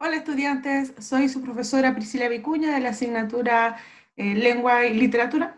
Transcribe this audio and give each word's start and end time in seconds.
Hola 0.00 0.16
estudiantes, 0.16 0.92
soy 0.98 1.28
su 1.28 1.40
profesora 1.40 1.94
Priscila 1.94 2.28
Vicuña 2.28 2.74
de 2.74 2.80
la 2.80 2.90
asignatura 2.90 3.76
eh, 4.16 4.34
Lengua 4.34 4.84
y 4.86 4.94
Literatura. 4.94 5.56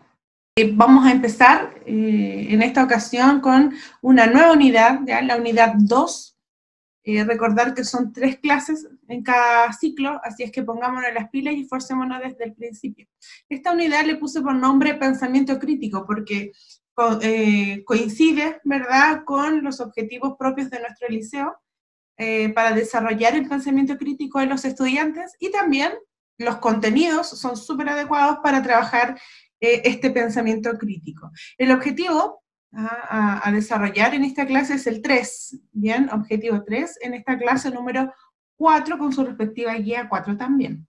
Eh, 0.56 0.72
vamos 0.74 1.06
a 1.06 1.11
empezar 1.11 1.74
eh, 1.87 2.49
en 2.51 2.61
esta 2.61 2.85
ocasión 2.85 3.41
con 3.41 3.75
una 4.03 4.27
nueva 4.27 4.53
unidad, 4.53 5.01
¿ya? 5.07 5.22
la 5.22 5.37
unidad 5.38 5.75
2. 5.79 6.38
recordar 7.27 7.72
que 7.72 7.83
son 7.83 8.12
tres 8.12 8.38
clases 8.38 8.87
en 9.09 9.22
cada 9.22 9.72
ciclo, 9.72 10.20
así 10.22 10.43
es 10.43 10.53
que 10.53 10.62
pongámonos 10.62 11.14
las 11.14 11.30
pilas 11.30 11.55
y 11.55 11.62
esforcémonos 11.62 12.21
desde 12.21 12.45
el 12.45 12.53
principio. 12.53 13.09
Esta 13.48 13.73
unidad 13.73 14.05
le 14.05 14.16
puse 14.16 14.43
por 14.43 14.55
nombre 14.55 14.95
pensamiento 14.96 15.59
crítico 15.59 16.05
porque 16.07 16.53
coincide, 17.84 18.61
¿verdad?, 18.64 19.25
con 19.25 19.64
los 19.64 19.80
objetivos 19.80 20.37
propios 20.39 20.68
de 20.68 20.80
nuestro 20.80 21.09
liceo 21.09 21.57
eh, 22.19 22.51
para 22.51 22.73
desarrollar 22.73 23.35
el 23.35 23.48
pensamiento 23.48 23.96
crítico 23.96 24.41
de 24.41 24.46
los 24.46 24.65
estudiantes 24.65 25.34
y 25.38 25.51
también 25.51 25.93
los 26.38 26.57
contenidos 26.57 27.29
son 27.29 27.57
súper 27.57 27.88
adecuados 27.88 28.38
para 28.43 28.62
trabajar 28.62 29.19
eh, 29.61 29.83
este 29.84 30.11
pensamiento 30.11 30.77
crítico. 30.79 31.30
El 31.57 31.73
objetivo 31.73 32.43
a, 32.73 33.51
desarrollar 33.52 34.15
en 34.15 34.24
esta 34.24 34.47
clase 34.47 34.74
es 34.74 34.87
el 34.87 35.01
3, 35.01 35.60
¿bien? 35.73 36.10
Objetivo 36.10 36.62
3, 36.62 36.98
en 37.02 37.15
esta 37.15 37.38
clase 37.38 37.71
número 37.71 38.12
4 38.57 38.98
con 38.98 39.12
su 39.12 39.24
respectiva 39.24 39.74
guía 39.74 40.09
4 40.09 40.37
también. 40.37 40.87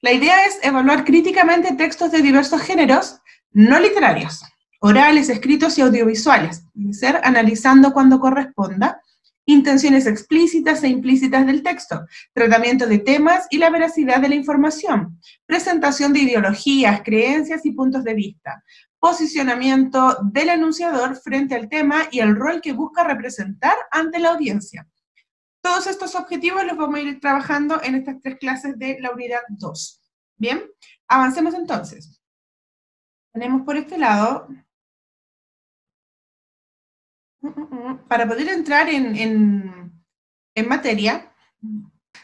La 0.00 0.12
idea 0.12 0.44
es 0.46 0.58
evaluar 0.62 1.04
críticamente 1.04 1.74
textos 1.74 2.10
de 2.10 2.22
diversos 2.22 2.62
géneros 2.62 3.20
no 3.52 3.78
literarios, 3.78 4.42
orales, 4.80 5.28
escritos 5.28 5.76
y 5.78 5.82
audiovisuales, 5.82 6.64
ser 6.92 7.20
analizando 7.22 7.92
cuando 7.92 8.20
corresponda, 8.20 9.00
intenciones 9.52 10.06
explícitas 10.06 10.82
e 10.82 10.88
implícitas 10.88 11.46
del 11.46 11.62
texto, 11.62 12.06
tratamiento 12.32 12.86
de 12.86 12.98
temas 12.98 13.46
y 13.50 13.58
la 13.58 13.70
veracidad 13.70 14.20
de 14.20 14.28
la 14.28 14.34
información, 14.34 15.20
presentación 15.46 16.12
de 16.12 16.20
ideologías, 16.20 17.02
creencias 17.02 17.66
y 17.66 17.72
puntos 17.72 18.04
de 18.04 18.14
vista, 18.14 18.62
posicionamiento 18.98 20.18
del 20.22 20.50
enunciador 20.50 21.16
frente 21.16 21.54
al 21.54 21.68
tema 21.68 22.02
y 22.10 22.20
el 22.20 22.36
rol 22.36 22.60
que 22.60 22.72
busca 22.72 23.02
representar 23.02 23.74
ante 23.90 24.18
la 24.18 24.30
audiencia. 24.30 24.86
Todos 25.62 25.86
estos 25.86 26.14
objetivos 26.14 26.64
los 26.64 26.76
vamos 26.76 26.96
a 26.96 27.02
ir 27.02 27.20
trabajando 27.20 27.82
en 27.82 27.94
estas 27.96 28.20
tres 28.20 28.38
clases 28.38 28.78
de 28.78 28.98
la 29.00 29.10
unidad 29.10 29.40
2. 29.48 30.00
Bien, 30.36 30.62
avancemos 31.08 31.54
entonces. 31.54 32.20
Tenemos 33.32 33.62
por 33.62 33.76
este 33.76 33.98
lado 33.98 34.48
para 38.08 38.28
poder 38.28 38.48
entrar 38.48 38.88
en, 38.88 39.92
materia, 40.68 41.32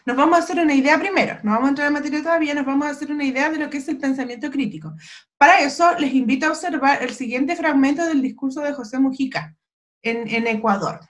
nos 0.04 0.16
vamos 0.16 0.36
a 0.36 0.42
hacer 0.42 0.60
una 0.60 0.74
idea 0.74 0.98
primero, 0.98 1.38
no 1.42 1.52
vamos 1.52 1.66
a 1.66 1.70
entrar 1.70 1.86
en 1.88 1.94
materia 1.94 2.22
todavía, 2.22 2.54
nos 2.54 2.66
vamos 2.66 2.86
a 2.86 2.90
hacer 2.90 3.10
una 3.10 3.24
idea 3.24 3.48
de 3.48 3.58
lo 3.58 3.70
que 3.70 3.78
es 3.78 3.88
el 3.88 3.96
pensamiento 3.96 4.50
crítico. 4.50 4.94
Para 5.38 5.60
eso, 5.60 5.98
les 5.98 6.12
invito 6.12 6.46
a 6.46 6.50
observar 6.50 7.02
el 7.02 7.14
siguiente 7.14 7.56
fragmento 7.56 8.04
del 8.04 8.20
discurso 8.20 8.60
de 8.60 8.74
José 8.74 8.98
Mujica 8.98 9.56
en, 10.02 10.28
en 10.28 10.46
Ecuador. 10.46 11.00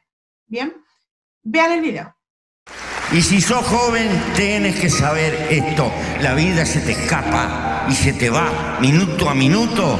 ¿Bien? 0.46 0.72
Vean 1.42 1.72
el 1.72 1.80
video. 1.80 2.16
Y 3.12 3.22
si 3.22 3.40
sos 3.40 3.64
joven, 3.66 4.08
tienes 4.34 4.80
que 4.80 4.90
saber 4.90 5.48
esto. 5.50 5.92
La 6.20 6.34
vida 6.34 6.66
se 6.66 6.80
te 6.80 6.92
escapa 6.92 7.86
y 7.88 7.94
se 7.94 8.12
te 8.12 8.30
va 8.30 8.78
minuto 8.80 9.30
a 9.30 9.34
minuto. 9.34 9.98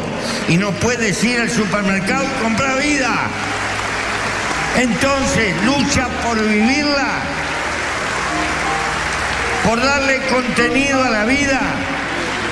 Y 0.49 0.57
no 0.57 0.73
puedes 0.73 1.23
ir 1.23 1.41
al 1.41 1.51
supermercado 1.51 2.25
y 2.25 2.43
comprar 2.43 2.83
vida. 2.83 3.31
Entonces, 4.77 5.55
lucha 5.65 6.07
por 6.23 6.39
vivirla, 6.39 7.21
por 9.65 9.83
darle 9.83 10.21
contenido 10.31 11.03
a 11.03 11.11
la 11.11 11.25
vida. 11.25 11.61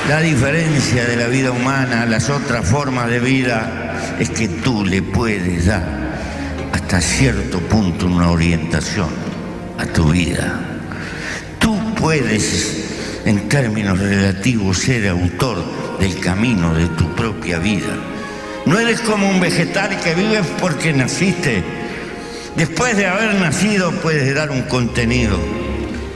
La 0.09 0.21
diferencia 0.21 1.05
de 1.05 1.17
la 1.17 1.27
vida 1.27 1.51
humana 1.51 2.03
a 2.03 2.07
las 2.07 2.31
otras 2.31 2.67
formas 2.67 3.09
de 3.09 3.21
vida 3.21 4.17
es 4.19 4.31
que 4.31 4.49
tú 4.49 4.87
le 4.87 5.03
puedes 5.03 5.67
dar 5.67 5.85
hasta 6.73 7.01
cierto 7.01 7.59
punto 7.61 8.07
una 8.07 8.31
orientación 8.31 9.09
a 9.79 9.85
tu 9.85 10.11
vida. 10.11 10.61
Tú 11.59 11.95
puedes, 11.95 13.21
en 13.27 13.51
términos 13.51 13.99
relativos, 13.99 14.79
ser 14.79 15.09
autor 15.09 15.63
del 16.01 16.19
camino 16.21 16.75
de 16.75 16.87
tu 16.89 17.15
propia 17.15 17.59
vida. 17.59 17.95
No 18.65 18.79
eres 18.79 19.01
como 19.01 19.29
un 19.29 19.41
vegetal 19.41 20.01
que 20.01 20.15
vives 20.15 20.47
porque 20.59 20.95
naciste 20.95 21.84
Después 22.57 22.97
de 22.97 23.07
haber 23.07 23.35
nacido 23.35 23.91
puedes 24.01 24.33
dar 24.33 24.51
un 24.53 24.63
contenido 24.63 25.37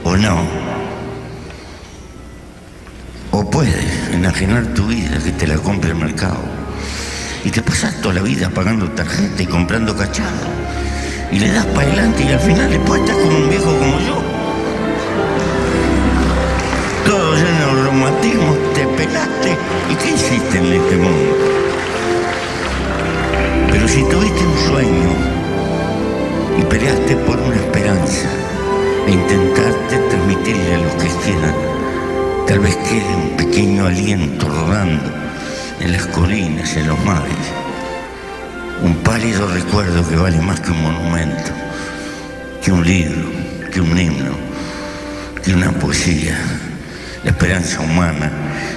o 0.05 0.15
no. 0.15 0.47
O 3.31 3.49
puedes 3.49 4.09
enajenar 4.13 4.73
tu 4.73 4.87
vida 4.87 5.19
que 5.23 5.31
te 5.31 5.45
la 5.45 5.57
compre 5.57 5.91
el 5.91 5.97
mercado. 5.97 6.39
Y 7.43 7.51
te 7.51 7.61
pasas 7.61 7.99
toda 8.01 8.15
la 8.15 8.21
vida 8.21 8.49
pagando 8.49 8.89
tarjeta 8.91 9.43
y 9.43 9.45
comprando 9.47 9.95
cacharro. 9.95 10.47
Y 11.31 11.39
le 11.39 11.51
das 11.51 11.65
para 11.67 11.87
adelante 11.87 12.23
y 12.23 12.31
al 12.31 12.39
final 12.39 12.69
después 12.69 13.01
estás 13.01 13.17
como 13.17 13.37
un 13.37 13.49
viejo 13.49 13.77
como 13.77 13.99
yo. 13.99 14.23
Todo 17.05 17.35
lleno 17.35 17.75
de 17.75 17.83
romantismo, 17.83 18.53
te 18.73 18.87
pelaste. 18.87 19.38
Peleaste 26.69 27.15
por 27.25 27.39
una 27.39 27.55
esperanza 27.55 28.27
e 29.07 29.11
intentaste 29.11 29.97
transmitirle 30.09 30.75
a 30.75 30.77
los 30.77 30.93
que 30.93 31.09
quieran. 31.23 31.55
Tal 32.47 32.59
vez 32.59 32.75
quede 32.77 33.15
un 33.15 33.37
pequeño 33.37 33.87
aliento 33.87 34.47
rodando 34.47 35.11
en 35.79 35.91
las 35.91 36.05
colinas, 36.07 36.75
en 36.75 36.87
los 36.87 37.03
mares. 37.05 37.45
Un 38.83 38.95
pálido 38.97 39.47
recuerdo 39.47 40.07
que 40.07 40.15
vale 40.15 40.39
más 40.41 40.59
que 40.59 40.71
un 40.71 40.83
monumento, 40.83 41.51
que 42.63 42.71
un 42.71 42.85
libro, 42.85 43.29
que 43.71 43.81
un 43.81 43.97
himno, 43.97 44.33
que 45.43 45.53
una 45.53 45.71
poesía. 45.71 46.37
La 47.23 47.31
esperanza 47.31 47.81
humana 47.81 48.31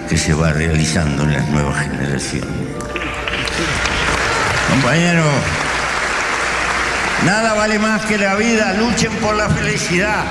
que 0.09 0.17
se 0.17 0.35
va 0.35 0.53
realizando 0.53 1.23
en 1.25 1.33
las 1.35 1.49
nuevas 1.49 1.79
generaciones. 1.79 2.49
Compañero, 4.71 5.25
Nada 7.25 7.55
vale 7.55 7.79
más 7.79 8.03
que 8.03 8.19
la 8.19 8.35
vida, 8.35 8.73
luchen 8.75 9.13
por 9.15 9.37
la 9.37 9.49
felicidad. 9.49 10.25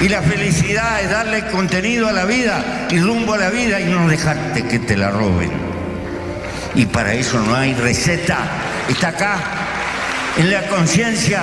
Y 0.00 0.08
la 0.08 0.22
felicidad 0.22 1.00
es 1.02 1.10
darle 1.10 1.46
contenido 1.46 2.06
a 2.08 2.12
la 2.12 2.24
vida 2.24 2.86
y 2.88 3.00
rumbo 3.00 3.34
a 3.34 3.38
la 3.38 3.50
vida 3.50 3.80
y 3.80 3.86
no 3.86 4.06
dejarte 4.06 4.62
que 4.64 4.78
te 4.78 4.96
la 4.96 5.10
roben. 5.10 5.50
Y 6.74 6.86
para 6.86 7.14
eso 7.14 7.40
no 7.40 7.56
hay 7.56 7.74
receta. 7.74 8.38
Está 8.88 9.08
acá, 9.08 9.38
en 10.36 10.52
la 10.52 10.68
conciencia. 10.68 11.42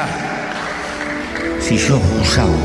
Si 1.59 1.77
sos 1.77 2.01
usado 2.21 2.55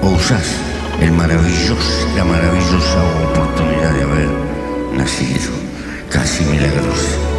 o 0.00 0.08
usás 0.08 0.54
el 1.00 1.12
maravilloso, 1.12 2.08
la 2.16 2.24
maravillosa 2.24 3.02
oportunidad 3.30 3.92
de 3.92 4.02
haber 4.02 4.28
nacido, 4.94 5.50
casi 6.10 6.44
milagrosa. 6.44 7.33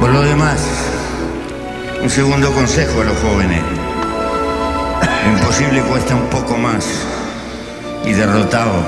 Por 0.00 0.10
lo 0.10 0.22
demás, 0.22 0.58
un 2.02 2.08
segundo 2.08 2.50
consejo 2.52 3.02
a 3.02 3.04
los 3.04 3.18
jóvenes. 3.18 3.60
imposible 5.30 5.82
cuesta 5.82 6.14
un 6.14 6.26
poco 6.28 6.56
más. 6.56 6.86
Y 8.06 8.14
derrotados, 8.14 8.82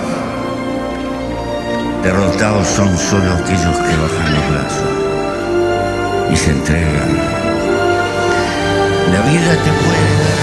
derrotados 2.03 2.67
son 2.67 2.97
solo 2.97 3.31
aquellos 3.35 3.77
que 3.77 3.95
bajan 3.95 4.35
los 4.35 4.51
brazos 4.53 4.89
y 6.33 6.37
se 6.37 6.51
entregan. 6.51 7.15
La 9.13 9.21
vida 9.21 9.53
te 9.65 9.71
puede 9.85 10.13
dar 10.25 10.41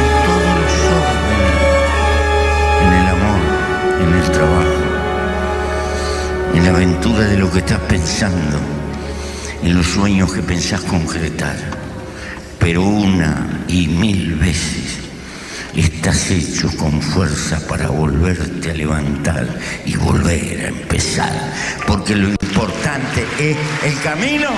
en 0.00 0.08
todos 0.24 0.52
los 0.62 0.74
órdenes, 0.96 1.58
en 2.80 2.90
el 2.94 3.06
amor, 3.16 3.42
en 4.00 4.10
el 4.14 4.26
trabajo, 4.32 4.80
en 6.54 6.64
la 6.64 6.70
aventura 6.70 7.24
de 7.26 7.36
lo 7.36 7.50
que 7.50 7.58
estás 7.58 7.80
pensando 7.80 8.79
en 9.62 9.76
los 9.76 9.86
sueños 9.86 10.32
que 10.32 10.42
pensás 10.42 10.80
concretar, 10.82 11.56
pero 12.58 12.82
una 12.82 13.64
y 13.68 13.86
mil 13.88 14.34
veces 14.36 14.98
estás 15.74 16.30
hecho 16.30 16.68
con 16.76 17.00
fuerza 17.00 17.60
para 17.68 17.88
volverte 17.88 18.70
a 18.70 18.74
levantar 18.74 19.46
y 19.84 19.96
volver 19.96 20.64
a 20.64 20.68
empezar, 20.68 21.32
porque 21.86 22.14
lo 22.14 22.28
importante 22.28 23.26
es 23.38 23.56
el 23.84 24.00
camino. 24.02 24.50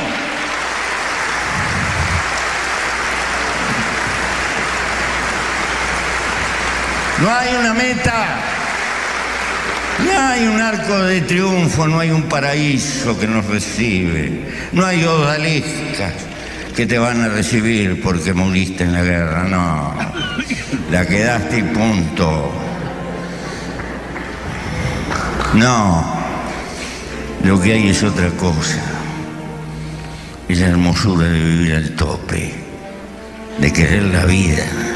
No 7.20 7.30
hay 7.30 7.54
una 7.54 7.74
meta, 7.74 8.40
no 10.04 10.20
hay 10.20 10.46
un 10.46 10.60
arco 10.60 10.98
de 11.02 11.20
triunfo, 11.22 11.86
no 11.86 12.00
hay 12.00 12.10
un 12.10 12.24
paraíso 12.24 13.18
que 13.18 13.26
nos 13.26 13.46
recibe, 13.46 14.48
no 14.72 14.84
hay 14.84 15.04
odaliscas, 15.04 16.12
que 16.74 16.86
te 16.86 16.98
van 16.98 17.20
a 17.22 17.28
recibir 17.28 18.02
porque 18.02 18.32
moriste 18.32 18.84
en 18.84 18.92
la 18.92 19.02
guerra, 19.02 19.44
no. 19.44 19.94
La 20.90 21.06
quedaste 21.06 21.58
y 21.58 21.62
punto. 21.62 22.52
No, 25.54 26.22
lo 27.44 27.60
que 27.60 27.72
hay 27.74 27.88
es 27.88 28.02
otra 28.02 28.30
cosa. 28.30 28.80
Es 30.48 30.60
la 30.60 30.68
hermosura 30.68 31.28
de 31.28 31.38
vivir 31.38 31.74
al 31.74 31.90
tope, 31.90 32.52
de 33.58 33.72
querer 33.72 34.02
la 34.04 34.24
vida 34.24 34.91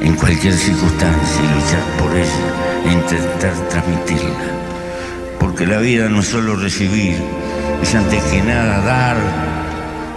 en 0.00 0.14
cualquier 0.16 0.54
circunstancia 0.54 1.42
y 1.42 1.54
luchar 1.54 1.82
por 1.98 2.16
ella 2.16 2.86
e 2.86 2.92
intentar 2.92 3.68
transmitirla. 3.68 4.54
Porque 5.38 5.66
la 5.66 5.78
vida 5.78 6.08
no 6.08 6.20
es 6.20 6.28
solo 6.28 6.56
recibir, 6.56 7.16
es 7.82 7.94
antes 7.94 8.22
que 8.24 8.42
nada 8.42 8.80
dar 8.80 9.16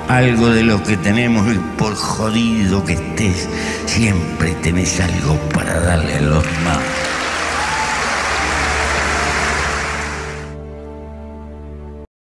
algo 0.10 0.50
de 0.50 0.64
lo 0.64 0.82
que 0.84 0.96
tenemos 0.98 1.54
y 1.54 1.60
por 1.78 1.94
jodido 1.96 2.84
que 2.86 2.94
estés, 2.94 3.50
siempre 3.86 4.54
tenés 4.64 5.00
algo 5.00 5.36
para 5.54 5.80
darle 5.82 6.16
a 6.16 6.22
los 6.22 6.44
demás. 6.44 6.80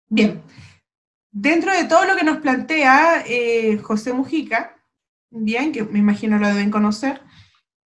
Bien, 0.09 0.44
dentro 1.31 1.71
de 1.73 1.85
todo 1.85 2.05
lo 2.05 2.15
que 2.15 2.23
nos 2.23 2.38
plantea 2.38 3.23
eh, 3.25 3.79
José 3.81 4.13
Mujica, 4.13 4.77
bien, 5.31 5.71
que 5.71 5.83
me 5.83 6.00
imagino 6.00 6.38
lo 6.38 6.47
deben 6.47 6.69
conocer, 6.69 7.21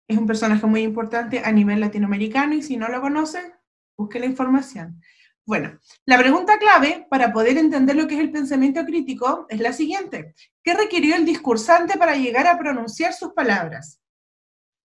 es 0.08 0.18
un 0.18 0.26
personaje 0.26 0.66
muy 0.66 0.82
importante 0.82 1.42
a 1.44 1.52
nivel 1.52 1.80
latinoamericano 1.80 2.54
y 2.54 2.62
si 2.62 2.76
no 2.76 2.88
lo 2.88 3.00
conocen, 3.00 3.52
busque 3.96 4.18
la 4.18 4.26
información. 4.26 5.00
Bueno, 5.46 5.78
la 6.06 6.18
pregunta 6.18 6.58
clave 6.58 7.06
para 7.10 7.32
poder 7.32 7.58
entender 7.58 7.96
lo 7.96 8.06
que 8.06 8.14
es 8.14 8.20
el 8.20 8.32
pensamiento 8.32 8.84
crítico 8.84 9.46
es 9.48 9.60
la 9.60 9.72
siguiente. 9.72 10.34
¿Qué 10.62 10.74
requirió 10.74 11.16
el 11.16 11.26
discursante 11.26 11.98
para 11.98 12.16
llegar 12.16 12.46
a 12.46 12.58
pronunciar 12.58 13.12
sus 13.12 13.32
palabras? 13.34 14.00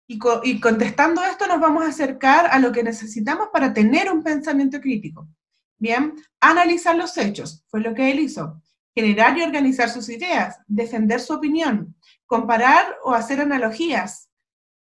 Y, 0.09 0.19
y, 0.43 0.59
contestando 0.61 1.21
esto 1.21 1.47
nos 1.47 1.59
vamos 1.59 1.83
a 1.83 1.89
acercar 1.89 2.47
a 2.49 2.59
lo 2.59 2.71
que 2.71 2.81
necesitamos 2.81 3.49
para 3.51 3.73
tener 3.73 4.09
un 4.09 4.23
pensamiento 4.23 4.79
crítico. 4.79 5.27
Bien, 5.77 6.15
analizar 6.39 6.95
los 6.95 7.17
hechos, 7.17 7.65
fue 7.67 7.81
lo 7.81 7.93
que 7.93 8.09
él 8.09 8.21
hizo. 8.21 8.61
Generar 8.95 9.37
y 9.37 9.43
organizar 9.43 9.89
sus 9.89 10.07
ideas, 10.09 10.57
defender 10.65 11.19
su 11.19 11.33
opinión, 11.33 11.93
comparar 12.25 12.97
o 13.03 13.13
hacer 13.13 13.41
analogías, 13.41 14.26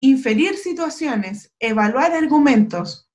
inferir 0.01 0.56
situaciones, 0.57 1.53
evaluar 1.59 2.13
argumentos, 2.13 3.09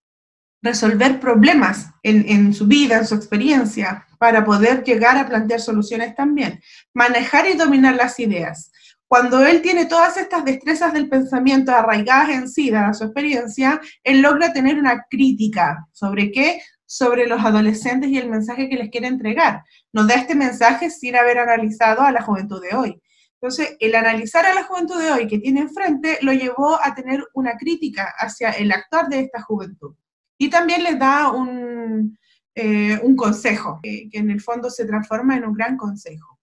resolver 0.62 1.20
problemas 1.20 1.90
en, 2.02 2.24
en, 2.28 2.54
su 2.54 2.66
vida, 2.66 2.98
en 2.98 3.06
su 3.06 3.14
experiencia, 3.14 4.06
para 4.18 4.44
poder 4.44 4.82
llegar 4.82 5.18
a 5.18 5.26
plantear 5.26 5.60
soluciones 5.60 6.14
también, 6.14 6.60
manejar 6.94 7.46
y 7.48 7.54
dominar 7.54 7.94
las 7.94 8.18
ideas. 8.18 8.72
Cuando 9.08 9.44
él 9.46 9.62
tiene 9.62 9.86
todas 9.86 10.16
estas 10.16 10.44
destrezas 10.44 10.92
del 10.92 11.08
pensamiento 11.08 11.72
arraigadas 11.72 12.30
en 12.30 12.48
sí, 12.48 12.70
dada 12.70 12.94
su 12.94 13.04
experiencia, 13.04 13.80
él 14.02 14.20
logra 14.20 14.52
tener 14.52 14.78
una 14.78 15.04
crítica 15.08 15.86
sobre 15.92 16.32
qué, 16.32 16.60
sobre 16.86 17.26
los 17.26 17.44
adolescentes 17.44 18.10
y 18.10 18.18
el 18.18 18.28
mensaje 18.28 18.68
que 18.68 18.76
les 18.76 18.90
quiere 18.90 19.08
entregar. 19.08 19.62
Nos 19.92 20.08
da 20.08 20.14
este 20.14 20.34
mensaje 20.34 20.90
sin 20.90 21.16
haber 21.16 21.38
analizado 21.38 22.02
a 22.02 22.12
la 22.12 22.22
juventud 22.22 22.60
de 22.60 22.76
hoy. 22.76 23.00
Entonces, 23.46 23.76
el 23.78 23.94
analizar 23.94 24.44
a 24.44 24.54
la 24.54 24.64
juventud 24.64 25.00
de 25.00 25.12
hoy 25.12 25.28
que 25.28 25.38
tiene 25.38 25.60
enfrente 25.60 26.19
lo 26.22 26.32
llevó 26.32 26.82
a 26.82 26.93
tener 26.96 27.25
una 27.32 27.56
crítica 27.56 28.12
hacia 28.19 28.50
el 28.50 28.72
actuar 28.72 29.08
de 29.08 29.20
esta 29.20 29.40
juventud. 29.40 29.94
Y 30.37 30.50
también 30.50 30.82
les 30.82 30.98
da 30.98 31.31
un, 31.31 32.19
eh, 32.56 32.98
un 33.04 33.14
consejo, 33.14 33.78
que 33.81 34.08
en 34.10 34.32
el 34.32 34.40
fondo 34.40 34.69
se 34.69 34.84
transforma 34.84 35.37
en 35.37 35.44
un 35.44 35.52
gran 35.52 35.76
consejo. 35.76 36.40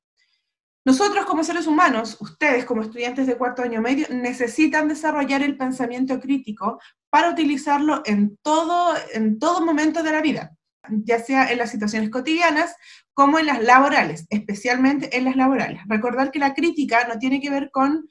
Nosotros 0.86 1.26
como 1.26 1.44
seres 1.44 1.68
humanos, 1.68 2.16
ustedes 2.22 2.64
como 2.64 2.84
estudiantes 2.84 3.28
de 3.28 3.36
cuarto 3.36 3.64
año 3.64 3.82
medio, 3.82 4.08
necesitan 4.10 4.88
desarrollar 4.88 5.44
el 5.44 5.58
pensamiento 5.58 6.22
crítico 6.22 6.80
para 7.10 7.30
utilizarlo 7.30 8.02
en 8.06 8.38
todo, 8.42 8.94
en 9.12 9.40
todo 9.40 9.66
momento 9.66 10.04
de 10.04 10.12
la 10.14 10.22
vida, 10.22 10.56
ya 10.90 11.20
sea 11.20 11.52
en 11.52 11.58
las 11.58 11.72
situaciones 11.72 12.10
cotidianas 12.10 12.76
como 13.14 13.40
en 13.40 13.46
las 13.46 13.62
laborales, 13.64 14.26
especialmente 14.30 15.18
en 15.18 15.26
las 15.26 15.36
laborales. 15.36 15.82
Recordar 15.88 16.32
que 16.32 16.40
la 16.40 16.54
crítica 16.54 17.08
no 17.08 17.20
tiene 17.20 17.40
que 17.40 17.50
ver 17.50 17.70
con 17.72 18.10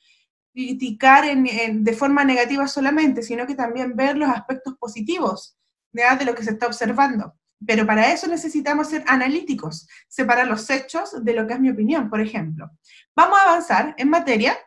criticar 0.55 1.25
de 1.35 1.93
forma 1.95 2.25
negativa 2.25 2.69
solamente, 2.69 3.23
sino 3.23 3.47
que 3.47 3.55
también 3.55 3.97
ver 3.97 4.17
los 4.17 4.29
aspectos 4.29 4.75
positivos 4.79 5.57
de 5.93 6.25
lo 6.25 6.35
que 6.35 6.45
se 6.45 6.51
está 6.51 6.67
observando. 6.67 7.35
Pero 7.65 7.87
para 7.87 8.13
eso 8.13 8.27
necesitamos 8.27 8.89
ser 8.89 9.05
analíticos, 9.07 9.89
separar 10.09 10.49
los 10.49 10.69
hechos 10.69 11.25
de 11.25 11.33
lo 11.33 11.47
que 11.47 11.55
es 11.55 11.61
mi 11.61 11.71
opinión, 11.71 12.11
por 12.11 12.21
ejemplo. 12.21 12.71
Vamos 13.15 13.39
a 13.39 13.51
avanzar 13.51 13.95
en 13.99 14.11
materia, 14.11 14.59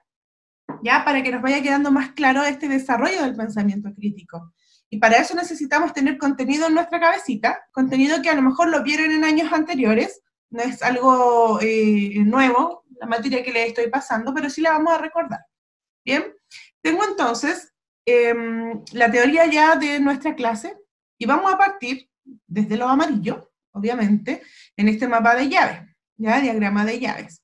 ya 0.84 1.04
para 1.04 1.22
que 1.22 1.32
nos 1.32 1.42
vaya 1.42 1.62
quedando 1.62 1.92
más 1.92 2.12
claro 2.12 2.44
este 2.44 2.68
desarrollo 2.68 3.22
del 3.24 3.36
pensamiento 3.36 3.94
crítico. 3.94 4.54
Y 4.90 4.98
para 4.98 5.18
eso 5.18 5.36
necesitamos 5.36 5.94
tener 5.94 6.18
contenido 6.18 6.68
en 6.68 6.76
nuestra 6.76 7.00
cabecita, 7.00 7.68
contenido 7.72 8.22
que 8.22 8.30
a 8.30 8.36
lo 8.36 8.42
mejor 8.42 8.70
lo 8.70 8.84
vieron 8.84 9.12
en 9.12 9.24
años 9.24 9.52
anteriores, 9.52 10.22
no 10.50 10.62
es 10.62 10.82
algo 10.84 11.60
eh, 11.62 12.14
nuevo, 12.20 12.86
la 13.00 13.08
materia 13.08 13.44
que 13.44 13.52
le 13.52 13.68
estoy 13.68 13.90
pasando, 13.90 14.34
pero 14.34 14.50
sí 14.50 14.62
la 14.62 14.72
vamos 14.72 14.94
a 14.94 15.00
recordar. 15.00 15.42
Bien, 16.06 16.34
tengo 16.82 17.04
entonces 17.04 17.74
em, 18.06 18.84
la 18.94 19.12
teoría 19.12 19.48
ya 19.48 19.76
de 19.76 20.00
nuestra 20.00 20.36
clase 20.36 20.78
y 21.18 21.26
vamos 21.26 21.52
a 21.52 21.58
partir 21.58 22.10
desde 22.48 22.78
lo 22.78 22.88
amarillo, 22.88 23.52
obviamente, 23.72 24.44
en 24.78 24.88
este 24.88 25.08
mapa 25.08 25.36
de 25.36 25.50
llaves, 25.50 25.82
¿ya? 26.18 26.40
Diagrama 26.40 26.86
de 26.86 27.00
llaves. 27.00 27.42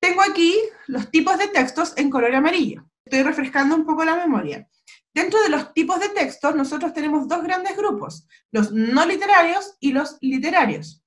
Tengo 0.00 0.22
aquí 0.22 0.56
los 0.86 1.10
tipos 1.10 1.38
de 1.38 1.48
textos 1.48 1.92
en 1.96 2.10
color 2.10 2.34
amarillo. 2.34 2.84
Estoy 3.04 3.22
refrescando 3.22 3.74
un 3.74 3.84
poco 3.84 4.04
la 4.04 4.16
memoria. 4.16 4.68
Dentro 5.14 5.42
de 5.42 5.50
los 5.50 5.74
tipos 5.74 6.00
de 6.00 6.08
textos, 6.08 6.54
nosotros 6.54 6.94
tenemos 6.94 7.28
dos 7.28 7.42
grandes 7.42 7.76
grupos, 7.76 8.26
los 8.50 8.72
no 8.72 9.04
literarios 9.04 9.76
y 9.80 9.92
los 9.92 10.16
literarios. 10.20 11.04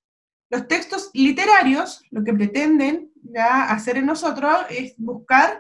Los 0.51 0.68
textos 0.68 1.09
literarios, 1.13 2.03
lo 2.12 2.24
que 2.24 2.33
pretenden 2.33 3.12
hacer 3.36 3.97
en 3.97 4.06
nosotros 4.06 4.65
es 4.69 4.94
buscar 4.97 5.59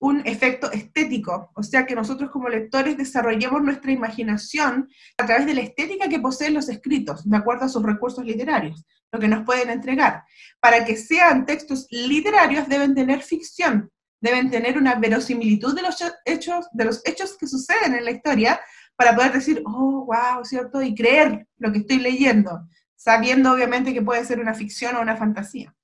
un 0.00 0.22
efecto 0.26 0.70
estético, 0.70 1.50
o 1.54 1.62
sea 1.62 1.84
que 1.84 1.94
nosotros 1.94 2.30
como 2.30 2.48
lectores 2.48 2.96
desarrollemos 2.96 3.62
nuestra 3.62 3.90
imaginación 3.90 4.88
a 5.18 5.26
través 5.26 5.44
de 5.44 5.54
la 5.54 5.60
estética 5.62 6.08
que 6.08 6.20
poseen 6.20 6.54
los 6.54 6.68
escritos, 6.68 7.28
de 7.28 7.36
acuerdo 7.36 7.64
a 7.64 7.68
sus 7.68 7.82
recursos 7.82 8.24
literarios, 8.24 8.86
lo 9.10 9.18
que 9.18 9.28
nos 9.28 9.44
pueden 9.44 9.70
entregar. 9.70 10.22
Para 10.60 10.84
que 10.84 10.96
sean 10.96 11.44
textos 11.46 11.88
literarios 11.90 12.68
deben 12.68 12.94
tener 12.94 13.22
ficción, 13.22 13.90
deben 14.20 14.50
tener 14.50 14.78
una 14.78 14.96
verosimilitud 14.96 15.74
de 15.74 15.82
los 15.82 15.96
hechos, 16.24 16.68
de 16.72 16.84
los 16.84 17.02
hechos 17.04 17.36
que 17.38 17.46
suceden 17.46 17.94
en 17.94 18.04
la 18.04 18.10
historia, 18.10 18.60
para 18.96 19.14
poder 19.14 19.32
decir, 19.32 19.62
oh, 19.64 20.06
wow, 20.06 20.44
¿cierto? 20.44 20.82
Y 20.82 20.94
creer 20.94 21.46
lo 21.58 21.70
que 21.70 21.78
estoy 21.78 21.98
leyendo, 21.98 22.68
sabiendo 22.96 23.52
obviamente 23.52 23.94
que 23.94 24.02
puede 24.02 24.24
ser 24.24 24.40
una 24.40 24.54
ficción 24.54 24.96
o 24.96 25.00
una 25.00 25.16
fantasía. 25.16 25.74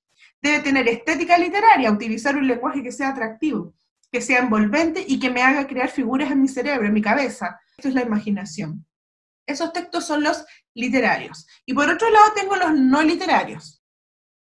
Debe 0.43 0.61
tener 0.61 0.89
estética 0.89 1.39
literaria, 1.39 1.91
utilizar 1.91 2.37
un 2.37 2.47
lenguaje 2.47 2.83
que 2.83 2.93
sea 2.93 3.11
atractivo 3.11 3.75
que 4.15 4.21
sea 4.21 4.39
envolvente 4.39 5.05
y 5.07 5.19
que 5.19 5.29
me 5.29 5.43
haga 5.43 5.67
crear 5.67 5.91
figuras 5.91 6.31
en 6.31 6.41
mi 6.41 6.47
cerebro, 6.47 6.87
en 6.87 6.93
mi 6.93 7.03
cabeza. 7.03 7.61
Esto 7.77 7.89
es 7.89 7.95
la 7.95 8.03
imaginación. 8.03 8.87
Esos 9.45 9.73
textos 9.73 10.07
son 10.07 10.23
los 10.23 10.47
literarios. 10.73 11.49
Y 11.67 11.75
por 11.75 11.91
otro 11.91 12.09
lado 12.09 12.33
tengo 12.33 12.55
los 12.55 12.75
no 12.75 13.03
literarios. 13.03 13.83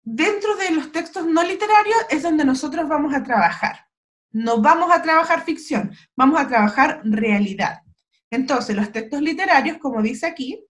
Dentro 0.01 0.55
de 0.55 0.71
los 0.71 0.91
textos 0.91 1.27
no 1.27 1.43
literarios 1.43 1.99
es 2.09 2.23
donde 2.23 2.45
nosotros 2.45 2.89
vamos 2.89 3.13
a 3.13 3.21
trabajar. 3.21 3.85
No 4.31 4.61
vamos 4.61 4.91
a 4.91 5.01
trabajar 5.01 5.43
ficción, 5.43 5.91
vamos 6.15 6.39
a 6.39 6.47
trabajar 6.47 7.01
realidad. 7.03 7.81
Entonces, 8.29 8.75
los 8.75 8.91
textos 8.91 9.21
literarios, 9.21 9.77
como 9.77 10.01
dice 10.01 10.27
aquí, 10.27 10.63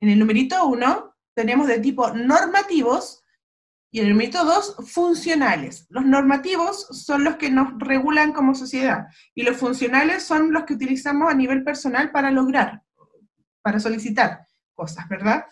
en 0.00 0.08
el 0.08 0.18
numerito 0.18 0.66
1, 0.66 1.14
tenemos 1.34 1.66
de 1.66 1.80
tipo 1.80 2.10
normativos, 2.10 3.24
y 3.94 4.00
el 4.00 4.16
mito 4.16 4.44
dos, 4.44 4.74
funcionales. 4.88 5.86
Los 5.88 6.04
normativos 6.04 6.88
son 6.88 7.22
los 7.22 7.36
que 7.36 7.48
nos 7.48 7.78
regulan 7.78 8.32
como 8.32 8.56
sociedad 8.56 9.06
y 9.36 9.44
los 9.44 9.56
funcionales 9.56 10.24
son 10.24 10.52
los 10.52 10.64
que 10.64 10.74
utilizamos 10.74 11.30
a 11.30 11.36
nivel 11.36 11.62
personal 11.62 12.10
para 12.10 12.32
lograr, 12.32 12.82
para 13.62 13.78
solicitar 13.78 14.48
cosas, 14.74 15.08
¿verdad? 15.08 15.44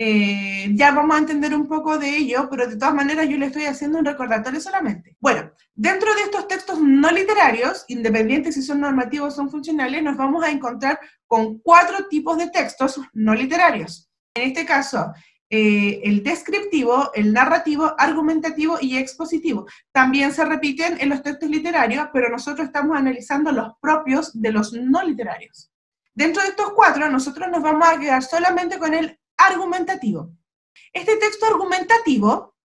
Eh, 0.00 0.70
ya 0.74 0.92
vamos 0.92 1.16
a 1.16 1.18
entender 1.18 1.52
un 1.54 1.66
poco 1.66 1.98
de 1.98 2.16
ello, 2.16 2.48
pero 2.48 2.68
de 2.68 2.76
todas 2.76 2.94
maneras 2.94 3.28
yo 3.28 3.36
le 3.36 3.46
estoy 3.46 3.64
haciendo 3.64 3.98
un 3.98 4.04
recordatorio 4.04 4.60
solamente. 4.60 5.16
Bueno, 5.18 5.50
dentro 5.74 6.14
de 6.14 6.22
estos 6.22 6.46
textos 6.46 6.80
no 6.80 7.10
literarios, 7.10 7.84
independientes 7.88 8.54
si 8.54 8.62
son 8.62 8.80
normativos 8.80 9.32
o 9.32 9.36
son 9.36 9.50
funcionales, 9.50 10.02
nos 10.02 10.16
vamos 10.16 10.44
a 10.44 10.50
encontrar 10.50 11.00
con 11.26 11.58
cuatro 11.58 12.06
tipos 12.08 12.38
de 12.38 12.48
textos 12.50 13.00
no 13.12 13.34
literarios. 13.34 14.08
En 14.34 14.44
este 14.44 14.64
caso, 14.64 15.12
eh, 15.50 16.00
el 16.04 16.22
descriptivo, 16.22 17.10
el 17.14 17.32
narrativo, 17.32 17.92
argumentativo 17.98 18.78
y 18.80 18.98
expositivo. 18.98 19.66
También 19.90 20.32
se 20.32 20.44
repiten 20.44 21.00
en 21.00 21.08
los 21.08 21.24
textos 21.24 21.50
literarios, 21.50 22.08
pero 22.12 22.28
nosotros 22.28 22.68
estamos 22.68 22.96
analizando 22.96 23.50
los 23.50 23.72
propios 23.80 24.30
de 24.40 24.52
los 24.52 24.72
no 24.74 25.02
literarios. 25.02 25.72
Dentro 26.14 26.42
de 26.42 26.50
estos 26.50 26.72
cuatro, 26.72 27.10
nosotros 27.10 27.48
nos 27.50 27.62
vamos 27.62 27.88
a 27.88 27.98
quedar 27.98 28.22
solamente 28.22 28.78
con 28.78 28.94
el 28.94 29.18
argumentativo. 29.38 30.30
Este 30.92 31.16
texto 31.16 31.46
argumentativo 31.46 32.58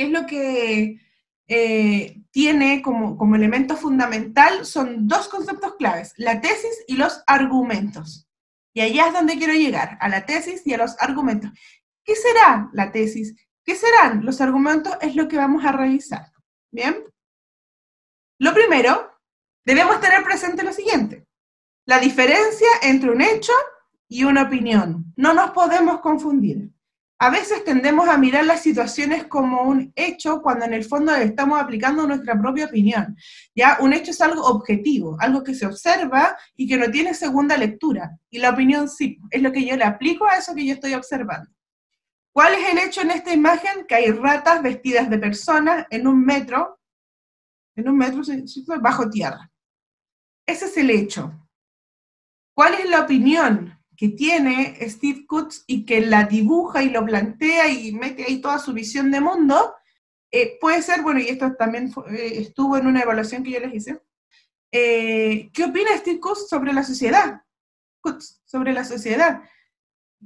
¿Qué 0.00 0.06
es 0.06 0.12
lo 0.12 0.26
que 0.26 0.98
eh, 1.46 2.22
tiene 2.30 2.80
como, 2.80 3.18
como 3.18 3.36
elemento 3.36 3.76
fundamental? 3.76 4.64
Son 4.64 5.06
dos 5.06 5.28
conceptos 5.28 5.74
claves, 5.74 6.14
la 6.16 6.40
tesis 6.40 6.84
y 6.86 6.96
los 6.96 7.22
argumentos. 7.26 8.26
Y 8.72 8.80
allá 8.80 9.08
es 9.08 9.12
donde 9.12 9.36
quiero 9.36 9.52
llegar, 9.52 9.98
a 10.00 10.08
la 10.08 10.24
tesis 10.24 10.62
y 10.64 10.72
a 10.72 10.78
los 10.78 10.96
argumentos. 11.02 11.50
¿Qué 12.02 12.16
será 12.16 12.70
la 12.72 12.90
tesis? 12.92 13.36
¿Qué 13.62 13.74
serán 13.76 14.24
los 14.24 14.40
argumentos? 14.40 14.96
Es 15.02 15.14
lo 15.16 15.28
que 15.28 15.36
vamos 15.36 15.66
a 15.66 15.72
revisar. 15.72 16.32
¿Bien? 16.72 17.04
Lo 18.38 18.54
primero, 18.54 19.20
debemos 19.66 20.00
tener 20.00 20.24
presente 20.24 20.62
lo 20.62 20.72
siguiente. 20.72 21.26
La 21.84 21.98
diferencia 21.98 22.68
entre 22.80 23.10
un 23.10 23.20
hecho 23.20 23.52
y 24.10 24.24
una 24.24 24.42
opinión. 24.42 25.14
No 25.16 25.32
nos 25.32 25.52
podemos 25.52 26.00
confundir. 26.00 26.68
A 27.20 27.30
veces 27.30 27.64
tendemos 27.64 28.08
a 28.08 28.18
mirar 28.18 28.44
las 28.44 28.62
situaciones 28.62 29.26
como 29.26 29.62
un 29.62 29.92
hecho 29.94 30.42
cuando 30.42 30.64
en 30.64 30.74
el 30.74 30.84
fondo 30.84 31.14
estamos 31.14 31.60
aplicando 31.60 32.06
nuestra 32.06 32.38
propia 32.38 32.64
opinión. 32.64 33.16
Ya, 33.54 33.78
un 33.80 33.92
hecho 33.92 34.10
es 34.10 34.20
algo 34.20 34.42
objetivo, 34.42 35.16
algo 35.20 35.44
que 35.44 35.54
se 35.54 35.66
observa 35.66 36.36
y 36.56 36.66
que 36.66 36.76
no 36.76 36.90
tiene 36.90 37.14
segunda 37.14 37.56
lectura. 37.56 38.18
Y 38.30 38.38
la 38.38 38.50
opinión 38.50 38.88
sí, 38.88 39.20
es 39.30 39.42
lo 39.42 39.52
que 39.52 39.64
yo 39.64 39.76
le 39.76 39.84
aplico 39.84 40.26
a 40.26 40.36
eso 40.36 40.54
que 40.54 40.66
yo 40.66 40.74
estoy 40.74 40.94
observando. 40.94 41.48
¿Cuál 42.32 42.54
es 42.54 42.68
el 42.70 42.78
hecho 42.78 43.02
en 43.02 43.12
esta 43.12 43.32
imagen? 43.32 43.86
Que 43.86 43.94
hay 43.96 44.10
ratas 44.10 44.62
vestidas 44.62 45.08
de 45.08 45.18
personas 45.18 45.86
en 45.90 46.08
un 46.08 46.24
metro, 46.24 46.80
en 47.76 47.88
un 47.88 47.96
metro 47.96 48.22
bajo 48.80 49.08
tierra. 49.08 49.52
Ese 50.46 50.64
es 50.64 50.76
el 50.78 50.90
hecho. 50.90 51.32
¿Cuál 52.54 52.74
es 52.74 52.88
la 52.88 53.02
opinión? 53.02 53.79
Que 54.00 54.08
tiene 54.08 54.78
Steve 54.88 55.26
Kutz 55.26 55.62
y 55.66 55.84
que 55.84 56.00
la 56.00 56.24
dibuja 56.24 56.82
y 56.82 56.88
lo 56.88 57.04
plantea 57.04 57.68
y 57.68 57.92
mete 57.92 58.24
ahí 58.24 58.40
toda 58.40 58.58
su 58.58 58.72
visión 58.72 59.10
de 59.10 59.20
mundo, 59.20 59.74
eh, 60.30 60.56
puede 60.58 60.80
ser, 60.80 61.02
bueno, 61.02 61.20
y 61.20 61.28
esto 61.28 61.54
también 61.54 61.92
eh, 62.08 62.32
estuvo 62.36 62.78
en 62.78 62.86
una 62.86 63.02
evaluación 63.02 63.42
que 63.42 63.50
yo 63.50 63.60
les 63.60 63.74
hice, 63.74 64.00
eh, 64.72 65.50
¿qué 65.52 65.64
opina 65.64 65.94
Steve 65.98 66.18
Kutz 66.18 66.48
sobre 66.48 66.72
la 66.72 66.82
sociedad? 66.82 67.42
Kutz, 68.00 68.40
sobre 68.46 68.72
la 68.72 68.84
sociedad, 68.84 69.42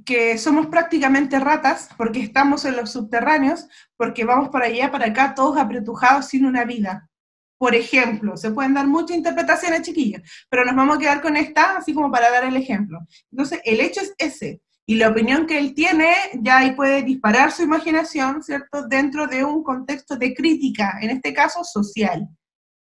que 0.05 0.37
somos 0.37 0.67
prácticamente 0.67 1.37
ratas 1.37 1.89
porque 1.97 2.21
estamos 2.21 2.63
en 2.63 2.77
los 2.77 2.93
subterráneos, 2.93 3.67
porque 3.97 4.23
vamos 4.23 4.47
para 4.47 4.67
allá, 4.67 4.89
para 4.89 5.07
acá, 5.07 5.35
todos 5.35 5.57
apretujados 5.57 6.27
sin 6.27 6.45
una 6.45 6.63
vida. 6.63 7.09
Por 7.57 7.73
ejemplo, 7.73 8.35
se 8.35 8.51
pueden 8.51 8.73
dar 8.73 8.87
muchas 8.87 9.17
interpretaciones, 9.17 9.81
chiquillos, 9.83 10.21
pero 10.49 10.65
nos 10.65 10.75
vamos 10.75 10.97
a 10.97 10.99
quedar 10.99 11.21
con 11.21 11.37
esta, 11.37 11.77
así 11.77 11.93
como 11.93 12.11
para 12.11 12.29
dar 12.29 12.43
el 12.43 12.55
ejemplo. 12.55 12.99
Entonces, 13.31 13.61
el 13.63 13.79
hecho 13.79 14.01
es 14.01 14.13
ese, 14.17 14.61
y 14.87 14.95
la 14.95 15.09
opinión 15.09 15.47
que 15.47 15.57
él 15.57 15.73
tiene, 15.73 16.13
ya 16.33 16.59
ahí 16.59 16.71
puede 16.71 17.01
disparar 17.01 17.51
su 17.51 17.63
imaginación, 17.63 18.43
¿cierto?, 18.43 18.87
dentro 18.87 19.25
de 19.25 19.43
un 19.43 19.63
contexto 19.63 20.15
de 20.15 20.33
crítica, 20.33 20.99
en 21.01 21.09
este 21.09 21.33
caso 21.33 21.63
social. 21.63 22.27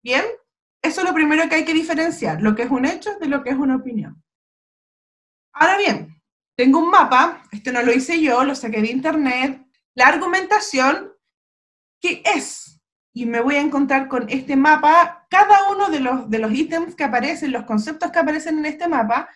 ¿Bien? 0.02 0.24
Eso 0.82 1.00
es 1.00 1.06
lo 1.06 1.14
primero 1.14 1.48
que 1.48 1.56
hay 1.56 1.64
que 1.64 1.74
diferenciar, 1.74 2.42
lo 2.42 2.54
que 2.54 2.62
es 2.64 2.70
un 2.70 2.84
hecho 2.84 3.18
de 3.18 3.26
lo 3.26 3.42
que 3.42 3.50
es 3.50 3.56
una 3.56 3.76
opinión. 3.76 4.22
Ahora 5.52 5.78
bien, 5.78 6.22
tengo 6.56 6.78
un 6.78 6.90
mapa, 6.90 7.42
este 7.50 7.72
no 7.72 7.82
lo 7.82 7.92
hice 7.92 8.20
yo, 8.20 8.44
lo 8.44 8.54
saqué 8.54 8.82
de 8.82 8.90
internet, 8.90 9.66
la 9.94 10.08
argumentación, 10.08 11.12
¿qué 12.00 12.22
es? 12.24 12.65
Y 13.16 13.24
me 13.24 13.40
voy 13.40 13.56
a 13.56 13.62
encontrar 13.62 14.08
con 14.08 14.28
este 14.28 14.56
mapa, 14.56 15.26
cada 15.30 15.70
uno 15.70 15.88
de 15.88 16.00
los, 16.00 16.28
de 16.28 16.38
los 16.38 16.52
ítems 16.52 16.94
que 16.94 17.04
aparecen, 17.04 17.50
los 17.50 17.64
conceptos 17.64 18.10
que 18.10 18.18
aparecen 18.18 18.58
en 18.58 18.66
este 18.66 18.88
mapa, 18.88 19.26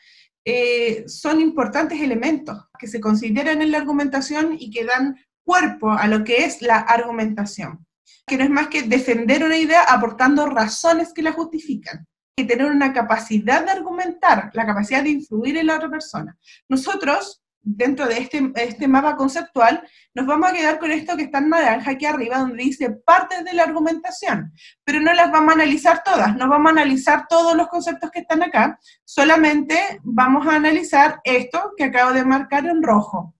eh, 0.44 1.04
son 1.06 1.40
importantes 1.40 1.98
elementos 1.98 2.68
que 2.78 2.86
se 2.86 3.00
consideran 3.00 3.62
en 3.62 3.70
la 3.70 3.78
argumentación 3.78 4.54
y 4.58 4.70
que 4.70 4.84
dan 4.84 5.16
cuerpo 5.42 5.90
a 5.90 6.06
lo 6.08 6.24
que 6.24 6.44
es 6.44 6.60
la 6.60 6.76
argumentación, 6.76 7.86
que 8.26 8.36
no 8.36 8.44
es 8.44 8.50
más 8.50 8.68
que 8.68 8.82
defender 8.82 9.42
una 9.44 9.56
idea 9.56 9.84
aportando 9.84 10.44
razones 10.44 11.14
que 11.14 11.22
la 11.22 11.32
justifican 11.32 12.06
y 12.36 12.44
tener 12.44 12.66
una 12.66 12.92
capacidad 12.92 13.64
de 13.64 13.70
argumentar, 13.70 14.50
la 14.52 14.66
capacidad 14.66 15.02
de 15.02 15.08
influir 15.08 15.56
en 15.56 15.68
la 15.68 15.76
otra 15.76 15.88
persona. 15.88 16.36
Nosotros 16.68 17.40
dentro 17.62 18.06
de 18.06 18.18
este, 18.18 18.52
este 18.56 18.88
mapa 18.88 19.16
conceptual, 19.16 19.86
nos 20.14 20.26
vamos 20.26 20.50
a 20.50 20.52
quedar 20.52 20.78
con 20.78 20.90
esto 20.90 21.16
que 21.16 21.24
está 21.24 21.38
en 21.38 21.50
naranja 21.50 21.90
aquí 21.90 22.06
arriba, 22.06 22.38
donde 22.38 22.62
dice 22.62 22.90
partes 22.90 23.44
de 23.44 23.52
la 23.52 23.64
argumentación, 23.64 24.52
pero 24.84 25.00
no 25.00 25.12
las 25.12 25.30
vamos 25.30 25.50
a 25.50 25.54
analizar 25.54 26.02
todas, 26.02 26.36
no 26.36 26.48
vamos 26.48 26.68
a 26.68 26.70
analizar 26.70 27.26
todos 27.28 27.56
los 27.56 27.68
conceptos 27.68 28.10
que 28.10 28.20
están 28.20 28.42
acá, 28.42 28.78
solamente 29.04 30.00
vamos 30.02 30.46
a 30.46 30.56
analizar 30.56 31.20
esto 31.24 31.72
que 31.76 31.84
acabo 31.84 32.12
de 32.12 32.24
marcar 32.24 32.66
en 32.66 32.82
rojo. 32.82 33.34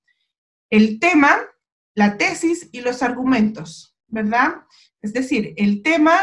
El 0.69 1.01
tema, 1.01 1.37
la 1.95 2.17
tesis 2.17 2.69
y 2.73 2.83
los 2.83 3.03
argumentos, 3.03 3.97
¿verdad? 4.07 4.63
Es 5.03 5.13
decir, 5.13 5.55
el 5.57 5.83
tema, 5.83 6.19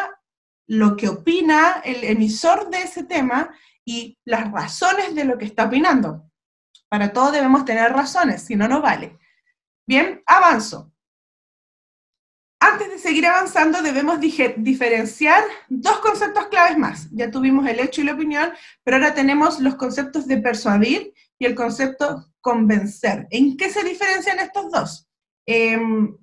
lo 0.67 0.95
que 0.95 1.09
opina 1.09 1.81
el 1.83 2.03
emisor 2.03 2.69
de 2.69 2.83
ese 2.83 3.03
tema 3.03 3.49
y 3.83 4.19
las 4.25 4.51
razones 4.51 5.15
de 5.15 5.25
lo 5.25 5.37
que 5.37 5.45
está 5.45 5.65
opinando. 5.65 6.26
Para 6.89 7.11
todo 7.11 7.31
debemos 7.31 7.65
tener 7.65 7.91
razones, 7.91 8.43
si 8.43 8.55
no, 8.55 8.67
no 8.67 8.81
vale. 8.81 9.17
Bien, 9.85 10.21
avanzo. 10.25 10.91
Antes 12.59 12.89
de 12.89 12.97
seguir 12.97 13.25
avanzando, 13.27 13.81
debemos 13.81 14.19
diferenciar 14.19 15.43
dos 15.69 15.99
conceptos 15.99 16.47
claves 16.47 16.77
más. 16.77 17.07
Ya 17.11 17.29
tuvimos 17.29 17.67
el 17.67 17.79
hecho 17.79 18.01
y 18.01 18.05
la 18.05 18.13
opinión, 18.13 18.51
pero 18.83 18.97
ahora 18.97 19.13
tenemos 19.13 19.59
los 19.59 19.75
conceptos 19.75 20.27
de 20.27 20.37
persuadir 20.37 21.13
y 21.37 21.45
el 21.45 21.53
concepto 21.53 22.25
convencer. 22.41 23.27
¿En 23.29 23.57
qué 23.57 23.69
se 23.69 23.83
diferencian 23.83 24.39
estos 24.39 24.71
dos? 24.71 25.07
Em, 25.45 26.17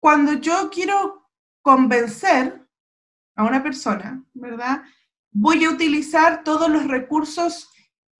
cuando 0.00 0.34
yo 0.34 0.68
quiero 0.68 1.30
convencer 1.62 2.66
a 3.36 3.44
una 3.44 3.62
persona, 3.62 4.24
¿verdad? 4.34 4.82
Voy 5.30 5.64
a 5.64 5.70
utilizar 5.70 6.42
todos 6.42 6.68
los 6.68 6.88
recursos 6.88 7.71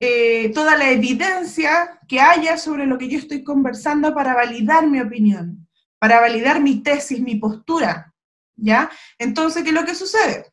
eh, 0.05 0.51
toda 0.53 0.77
la 0.77 0.91
evidencia 0.91 2.01
que 2.09 2.19
haya 2.19 2.59
sobre 2.59 2.87
lo 2.87 2.99
que 2.99 3.09
yo 3.09 3.19
estoy 3.19 3.45
conversando 3.45 4.13
para 4.13 4.35
validar 4.35 4.89
mi 4.89 5.01
opinión, 5.01 5.69
para 6.01 6.19
validar 6.19 6.61
mi 6.61 6.83
tesis, 6.83 7.21
mi 7.21 7.37
postura, 7.37 8.13
¿ya? 8.57 8.91
Entonces, 9.17 9.63
¿qué 9.63 9.69
es 9.69 9.75
lo 9.77 9.85
que 9.85 9.95
sucede? 9.95 10.53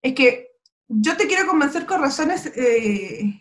Es 0.00 0.14
que 0.14 0.46
yo 0.86 1.16
te 1.16 1.26
quiero 1.26 1.44
convencer 1.48 1.86
con 1.86 2.02
razones 2.02 2.46
eh, 2.54 3.34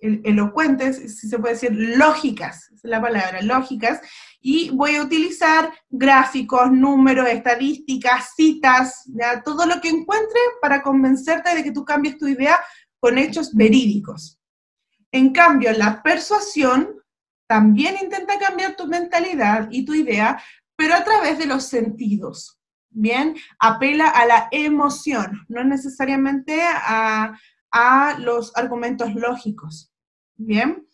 elocuentes, 0.00 1.18
si 1.18 1.28
se 1.28 1.40
puede 1.40 1.54
decir, 1.54 1.72
lógicas, 1.72 2.70
es 2.70 2.84
la 2.84 3.02
palabra, 3.02 3.42
lógicas, 3.42 4.00
y 4.40 4.70
voy 4.70 4.94
a 4.94 5.02
utilizar 5.02 5.72
gráficos, 5.88 6.70
números, 6.70 7.28
estadísticas, 7.28 8.30
citas, 8.36 9.02
¿ya? 9.06 9.42
todo 9.42 9.66
lo 9.66 9.80
que 9.80 9.88
encuentre 9.88 10.38
para 10.62 10.84
convencerte 10.84 11.52
de 11.52 11.64
que 11.64 11.72
tú 11.72 11.84
cambies 11.84 12.16
tu 12.16 12.28
idea 12.28 12.60
con 13.00 13.18
hechos 13.18 13.52
verídicos. 13.52 14.35
En 15.12 15.32
cambio, 15.32 15.72
la 15.72 16.02
persuasión 16.02 17.02
también 17.48 17.96
intenta 18.02 18.38
cambiar 18.38 18.76
tu 18.76 18.86
mentalidad 18.86 19.68
y 19.70 19.84
tu 19.84 19.94
idea, 19.94 20.42
pero 20.76 20.94
a 20.94 21.04
través 21.04 21.38
de 21.38 21.46
los 21.46 21.64
sentidos. 21.64 22.60
Bien, 22.90 23.36
apela 23.58 24.08
a 24.08 24.26
la 24.26 24.48
emoción, 24.50 25.44
no 25.48 25.62
necesariamente 25.64 26.60
a, 26.62 27.38
a 27.70 28.18
los 28.18 28.56
argumentos 28.56 29.14
lógicos. 29.14 29.92
Bien, 30.36 30.86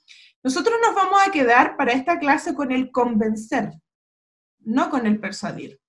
nosotros 0.42 0.76
nos 0.84 0.94
vamos 0.94 1.20
a 1.24 1.30
quedar 1.30 1.76
para 1.76 1.92
esta 1.92 2.18
clase 2.18 2.54
con 2.54 2.72
el 2.72 2.90
convencer, 2.90 3.72
no 4.58 4.90
con 4.90 5.06
el 5.06 5.20
persuadir. 5.20 5.80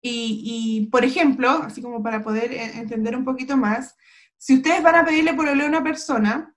Y, 0.00 0.88
por 0.92 1.04
ejemplo, 1.04 1.50
así 1.50 1.82
como 1.82 2.02
para 2.02 2.22
poder 2.22 2.52
e-, 2.52 2.78
entender 2.78 3.16
un 3.16 3.24
poquito 3.24 3.56
más, 3.56 3.96
si 4.36 4.56
ustedes 4.56 4.82
van 4.82 4.94
a 4.94 5.04
pedirle 5.04 5.34
por 5.34 5.48
a 5.48 5.52
una 5.52 5.82
persona, 5.82 6.54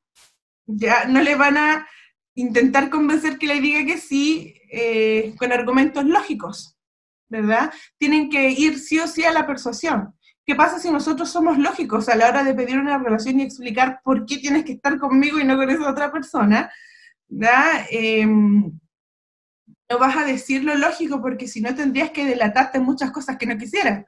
ya 0.75 1.06
no 1.06 1.22
le 1.22 1.36
van 1.36 1.58
a 1.58 1.88
intentar 2.36 2.90
convencer 2.90 3.38
que 3.38 3.48
le 3.48 3.60
diga 3.60 3.86
que 3.86 3.98
sí 3.98 4.56
eh, 4.72 5.34
con 5.38 5.51
argumentos 5.51 6.06
lógicos, 6.06 6.78
¿verdad? 7.30 7.74
Tienen 7.98 8.30
que 8.30 8.50
ir 8.50 8.80
sí 8.80 9.00
o 9.00 9.08
sí 9.08 9.24
a 9.24 9.32
la 9.32 9.46
persuasión. 9.46 10.13
¿Qué 10.46 10.56
pasa 10.56 10.80
si 10.80 10.90
nosotros 10.90 11.30
somos 11.30 11.58
lógicos 11.58 12.10
a 12.10 12.16
la 12.16 12.28
hora 12.28 12.44
de 12.44 12.54
pedir 12.54 12.78
una 12.78 12.98
relación 12.98 13.40
y 13.40 13.44
explicar 13.44 14.01
por 14.04 14.25
qué 14.25 14.38
tienes 14.38 14.66
que 14.66 14.74
estar 14.74 14.98
conmigo 14.98 15.40
y 15.40 15.44
no 15.44 15.56
con 15.56 15.70
esa 15.70 15.90
otra 15.90 16.12
persona? 16.12 16.72
Em, 17.90 18.80
no 19.90 20.00
vas 20.00 20.18
a 20.18 20.25
decir 20.25 20.63
lo 20.63 20.75
lógico 20.75 21.22
porque 21.22 21.48
si 21.48 21.62
no 21.62 21.75
tendrías 21.75 22.12
que 22.12 22.25
delatarte 22.25 22.80
muchas 22.80 23.12
cosas 23.12 23.38
que 23.38 23.46
no 23.46 23.58
quisieras. 23.58 24.06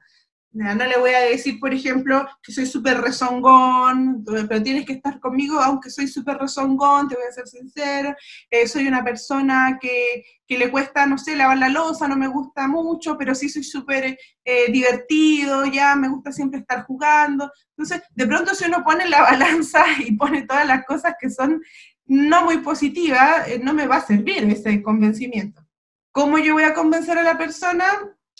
No 0.54 0.86
le 0.86 0.96
voy 0.98 1.10
a 1.10 1.18
decir, 1.18 1.58
por 1.58 1.74
ejemplo, 1.74 2.28
que 2.40 2.52
soy 2.52 2.64
súper 2.64 3.00
rezongón, 3.00 4.24
pero 4.24 4.62
tienes 4.62 4.86
que 4.86 4.92
estar 4.92 5.18
conmigo, 5.18 5.58
aunque 5.58 5.90
soy 5.90 6.06
súper 6.06 6.38
rezongón, 6.38 7.08
te 7.08 7.16
voy 7.16 7.24
a 7.28 7.32
ser 7.32 7.48
sincero. 7.48 8.14
Eh, 8.48 8.68
soy 8.68 8.86
una 8.86 9.02
persona 9.02 9.76
que, 9.80 10.24
que, 10.46 10.56
le 10.56 10.70
cuesta, 10.70 11.06
no 11.06 11.18
sé, 11.18 11.34
lavar 11.34 11.58
la 11.58 11.68
losa, 11.68 12.06
no 12.06 12.14
me 12.14 12.28
gusta 12.28 12.68
mucho, 12.68 13.18
pero 13.18 13.34
sí 13.34 13.48
soy 13.48 13.64
súper 13.64 14.16
eh, 14.44 14.70
divertido, 14.70 15.66
ya 15.66 15.96
me 15.96 16.08
gusta 16.08 16.30
siempre 16.30 16.60
estar 16.60 16.84
jugando. 16.84 17.50
Entonces, 17.76 18.02
de 18.14 18.26
pronto 18.26 18.54
si 18.54 18.66
uno 18.66 18.84
pone 18.84 19.08
la 19.08 19.22
balanza 19.30 19.84
y 20.06 20.16
pone 20.16 20.46
todas 20.46 20.68
las 20.68 20.84
cosas 20.84 21.16
que 21.20 21.30
son 21.30 21.60
no 22.06 22.44
muy 22.44 22.58
positivas, 22.58 23.48
eh, 23.48 23.58
no 23.60 23.74
me 23.74 23.88
va 23.88 23.96
a 23.96 24.06
servir 24.06 24.44
ese 24.44 24.80
convencimiento. 24.84 25.66
¿Cómo 26.12 26.38
yo 26.38 26.52
voy 26.52 26.62
a 26.62 26.74
convencer 26.74 27.18
a 27.18 27.24
la 27.24 27.36
persona? 27.36 27.84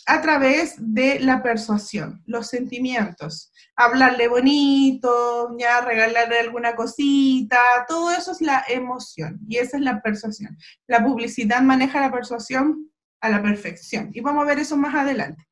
A 0.05 0.21
través 0.21 0.75
de 0.77 1.19
la 1.19 1.41
persuasión, 1.41 2.21
los 2.25 2.47
sentimientos. 2.47 3.51
Hablarle 3.75 4.27
bonito, 4.27 5.55
ya 5.57 5.81
regalarle 5.81 6.39
alguna 6.39 6.75
cosita, 6.75 7.59
todo 7.87 8.11
eso 8.11 8.31
es 8.31 8.41
la 8.41 8.63
emoción 8.67 9.39
y 9.47 9.57
esa 9.57 9.77
es 9.77 9.83
la 9.83 10.01
persuasión. 10.01 10.57
La 10.87 11.03
publicidad 11.03 11.61
maneja 11.61 12.01
la 12.01 12.11
persuasión 12.11 12.91
a 13.19 13.29
la 13.29 13.41
perfección 13.41 14.11
y 14.13 14.21
vamos 14.21 14.43
a 14.43 14.47
ver 14.47 14.59
eso 14.59 14.77
más 14.77 14.93
adelante. 14.93 15.47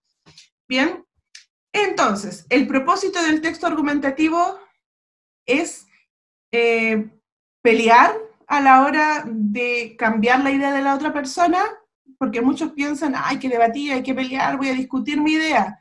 Bien, 0.67 1.03
entonces, 1.73 2.45
el 2.49 2.67
propósito 2.67 3.21
del 3.23 3.41
texto 3.41 3.65
argumentativo 3.65 4.59
es 5.45 5.87
eh, 6.51 7.09
pelear 7.63 8.13
a 8.47 8.61
la 8.61 8.85
hora 8.85 9.23
de 9.25 9.95
cambiar 9.97 10.43
la 10.43 10.51
idea 10.51 10.71
de 10.71 10.83
la 10.83 10.93
otra 10.93 11.11
persona 11.11 11.63
porque 12.23 12.41
muchos 12.41 12.71
piensan, 12.71 13.15
hay 13.17 13.37
que 13.37 13.49
debatir, 13.49 13.91
hay 13.91 14.01
que 14.01 14.13
pelear, 14.13 14.55
voy 14.55 14.69
a 14.69 14.73
discutir 14.73 15.19
mi 15.19 15.33
idea. 15.33 15.77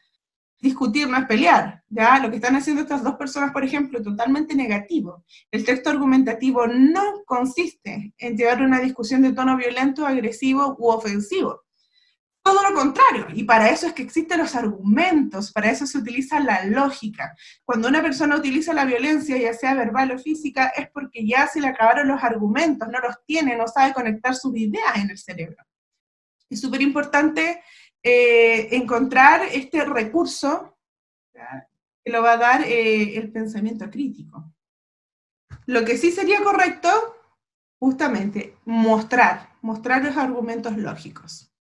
Discutir 0.59 1.09
no 1.09 1.17
es 1.17 1.25
pelear, 1.27 1.85
¿ya? 1.89 2.19
Lo 2.19 2.31
que 2.31 2.37
están 2.39 2.57
haciendo 2.57 2.83
estas 2.83 3.05
dos 3.05 3.15
personas, 3.15 3.53
por 3.53 3.63
ejemplo, 3.63 4.03
totalmente 4.03 4.57
negativo. 4.57 5.25
El 5.53 5.65
texto 5.65 5.91
argumentativo 5.91 6.67
no 6.67 7.23
consiste 7.27 8.13
en 8.19 8.37
llevar 8.37 8.61
una 8.61 8.81
discusión 8.81 9.23
de 9.23 9.33
tono 9.33 9.57
violento, 9.57 10.05
agresivo 10.05 10.75
u 10.81 10.89
ofensivo. 10.89 11.63
Todo 12.43 12.69
lo 12.69 12.75
contrario, 12.75 13.29
y 13.33 13.45
para 13.45 13.71
eso 13.71 13.87
es 13.87 13.93
que 13.93 14.03
existen 14.03 14.41
los 14.41 14.57
argumentos, 14.57 15.53
para 15.53 15.71
eso 15.71 15.87
se 15.87 15.99
utiliza 15.99 16.41
la 16.41 16.65
lógica. 16.65 17.37
Cuando 17.65 17.87
una 17.87 18.03
persona 18.03 18.35
utiliza 18.35 18.75
la 18.75 18.85
violencia, 18.85 19.37
ya 19.37 19.55
sea 19.55 19.75
verbal 19.75 20.11
o 20.11 20.19
física, 20.19 20.73
es 20.77 20.91
porque 20.91 21.25
ya 21.25 21.47
se 21.47 21.61
le 21.61 21.69
acabaron 21.69 22.09
los 22.09 22.21
argumentos, 22.21 22.89
no 22.89 22.99
los 22.99 23.15
tiene, 23.27 23.57
no 23.57 23.69
sabe 23.69 23.93
conectar 23.93 24.35
sus 24.35 24.57
ideas 24.57 24.97
en 24.97 25.11
el 25.11 25.19
cerebro. 25.19 25.63
Es 26.53 26.61
súper 26.61 26.83
importante 26.83 27.63
eh, 28.03 28.69
encontrar 28.73 29.43
este 29.53 29.85
recurso 29.85 30.77
que 32.05 32.13
lo 32.13 32.23
va 32.23 32.33
a 32.33 32.37
dar 32.37 32.63
eh, 32.65 33.17
el 33.17 33.31
pensamiento 33.31 33.91
crítico. 33.91 34.53
Lo 35.67 35.85
que 35.85 35.97
sí 35.97 36.11
sería 36.11 36.43
correcto, 36.43 36.89
justamente, 37.79 38.57
mostrar, 38.65 39.51
mostrar 39.63 40.05
los 40.05 40.17
argumentos 40.17 40.77
lógicos. 40.77 41.53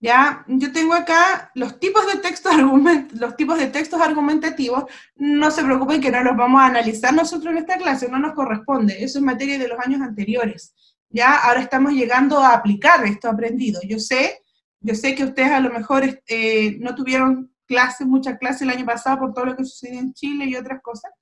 Ya, 0.00 0.44
yo 0.46 0.72
tengo 0.72 0.94
acá 0.94 1.50
los 1.54 1.80
tipos 1.80 2.06
de 2.06 2.20
textos 2.20 2.52
los 3.14 3.36
tipos 3.36 3.58
de 3.58 3.66
textos 3.66 4.00
argumentativos. 4.00 4.84
No 5.16 5.50
se 5.50 5.64
preocupen 5.64 6.00
que 6.00 6.10
no 6.10 6.22
los 6.22 6.36
vamos 6.36 6.60
a 6.60 6.66
analizar 6.66 7.12
nosotros 7.12 7.52
en 7.52 7.58
esta 7.58 7.78
clase, 7.78 8.08
no 8.08 8.18
nos 8.18 8.34
corresponde. 8.34 9.02
Eso 9.02 9.18
es 9.18 9.24
materia 9.24 9.58
de 9.58 9.68
los 9.68 9.78
años 9.80 10.00
anteriores. 10.00 10.74
Ya 11.10 11.36
ahora 11.36 11.62
estamos 11.62 11.92
llegando 11.92 12.38
a 12.38 12.54
aplicar 12.54 13.04
esto 13.06 13.28
aprendido. 13.28 13.80
Yo 13.86 13.98
sé, 13.98 14.42
yo 14.80 14.94
sé 14.94 15.14
que 15.14 15.24
ustedes 15.24 15.50
a 15.50 15.60
lo 15.60 15.70
mejor 15.70 16.22
eh, 16.26 16.76
no 16.80 16.94
tuvieron 16.94 17.50
clases, 17.66 18.06
muchas 18.06 18.38
clases 18.38 18.62
el 18.62 18.70
año 18.70 18.84
pasado 18.84 19.18
por 19.18 19.32
todo 19.32 19.46
lo 19.46 19.56
que 19.56 19.64
sucedió 19.64 20.00
en 20.00 20.12
Chile 20.12 20.46
y 20.46 20.56
otras 20.56 20.80
cosas. 20.82 21.12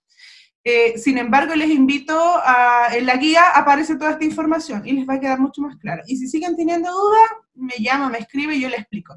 Eh, 0.64 0.98
sin 0.98 1.16
embargo, 1.16 1.54
les 1.54 1.70
invito 1.70 2.18
a, 2.18 2.88
en 2.92 3.06
la 3.06 3.16
guía 3.16 3.50
aparece 3.54 3.96
toda 3.96 4.12
esta 4.12 4.24
información 4.24 4.82
y 4.84 4.92
les 4.92 5.08
va 5.08 5.14
a 5.14 5.20
quedar 5.20 5.38
mucho 5.38 5.62
más 5.62 5.76
claro. 5.76 6.02
Y 6.06 6.16
si 6.16 6.26
siguen 6.26 6.56
teniendo 6.56 6.90
dudas, 6.90 7.30
me 7.54 7.74
llama, 7.78 8.08
me 8.08 8.18
escribe 8.18 8.56
y 8.56 8.62
yo 8.62 8.68
les 8.68 8.80
explico. 8.80 9.16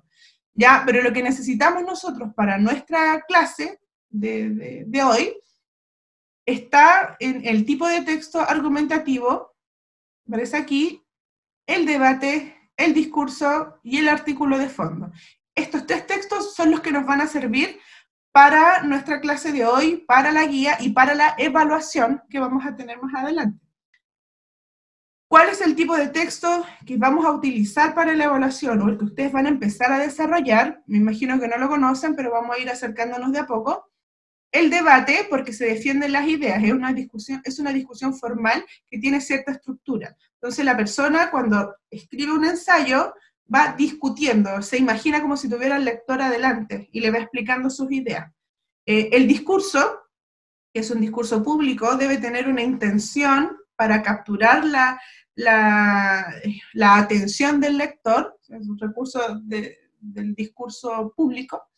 Ya, 0.53 0.83
pero 0.85 1.01
lo 1.01 1.11
que 1.11 1.23
necesitamos 1.23 1.83
nosotros 1.83 2.33
para 2.35 2.59
nuestra 2.59 3.21
clase 3.27 3.79
de, 4.09 4.83
de 4.85 5.03
hoy 5.03 5.33
está 6.45 7.15
en 7.19 7.45
el 7.45 7.65
tipo 7.65 7.87
de 7.87 8.01
texto 8.01 8.41
argumentativo 8.41 9.48
aparece 10.29 10.57
aquí 10.57 11.03
el 11.65 11.85
debate, 11.87 12.55
el 12.77 12.93
discurso 12.93 13.79
y 13.83 13.97
el 13.97 14.07
artículo 14.07 14.59
de 14.59 14.69
fondo. 14.69 15.11
Estos 15.55 15.87
tres 15.87 16.05
textos 16.05 16.53
son 16.53 16.71
los 16.71 16.81
que 16.81 16.91
nos 16.91 17.05
van 17.05 17.21
a 17.21 17.27
servir 17.27 17.79
para 18.31 18.83
nuestra 18.83 19.19
clase 19.19 19.51
de 19.51 19.65
hoy, 19.65 20.05
para 20.07 20.31
la 20.31 20.45
guía 20.45 20.77
y 20.79 20.91
para 20.91 21.15
la 21.15 21.33
evaluación 21.39 22.21
que 22.29 22.39
vamos 22.39 22.63
a 22.63 22.75
tener 22.75 23.01
más 23.01 23.13
adelante. 23.15 23.59
¿Cuál 25.27 25.49
es 25.49 25.61
el 25.61 25.75
tipo 25.75 25.97
de 25.97 26.09
texto 26.09 26.63
que 26.85 26.97
vamos 26.97 27.25
a 27.25 27.31
utilizar 27.31 27.93
para 27.95 28.13
la 28.13 28.25
evaluación 28.25 28.81
o 28.81 28.89
el 28.89 28.97
que 28.97 29.05
ustedes 29.05 29.31
van 29.31 29.47
a 29.47 29.49
empezar 29.49 29.91
a 29.91 29.99
desarrollar? 29.99 30.83
Me 30.85 30.97
imagino 30.97 31.39
que 31.39 31.47
no 31.47 31.57
lo 31.57 31.67
conocen, 31.67 32.15
pero 32.15 32.31
vamos 32.31 32.55
a 32.55 32.59
ir 32.59 32.69
acercándonos 32.69 33.31
de 33.31 33.39
a 33.39 33.47
poco. 33.47 33.91
El 34.51 34.69
debate, 34.69 35.27
porque 35.29 35.53
se 35.53 35.65
defienden 35.65 36.11
las 36.11 36.27
ideas, 36.27 36.63
es 36.63 36.71
una 36.71 36.91
discusión, 36.91 37.41
es 37.43 37.59
una 37.59 37.71
discusión 37.71 38.15
formal 38.15 38.65
que 38.89 38.97
tiene 38.97 39.21
cierta 39.21 39.51
estructura. 39.51 40.15
Entonces 40.33 40.65
la 40.65 40.75
persona 40.75 41.29
cuando 41.29 41.75
escribe 41.91 42.31
un 42.31 42.45
ensayo 42.45 43.13
va 43.53 43.73
discutiendo, 43.73 44.61
se 44.61 44.77
imagina 44.77 45.21
como 45.21 45.37
si 45.37 45.49
tuviera 45.49 45.77
el 45.77 45.85
lector 45.85 46.21
adelante 46.21 46.89
y 46.91 46.99
le 46.99 47.11
va 47.11 47.19
explicando 47.19 47.69
sus 47.69 47.91
ideas. 47.91 48.31
Eh, 48.85 49.09
el 49.11 49.27
discurso, 49.27 50.01
que 50.73 50.81
es 50.81 50.89
un 50.89 51.01
discurso 51.01 51.43
público, 51.43 51.95
debe 51.95 52.17
tener 52.17 52.47
una 52.47 52.63
intención 52.63 53.57
para 53.75 54.01
capturar 54.01 54.65
la, 54.65 54.99
atención 56.81 57.61
del 57.61 57.77
lector, 57.77 58.37
es 58.47 58.67
un 58.67 58.77
recurso 58.77 59.21
del 59.43 60.35
discurso 60.35 61.13
público, 61.15 61.68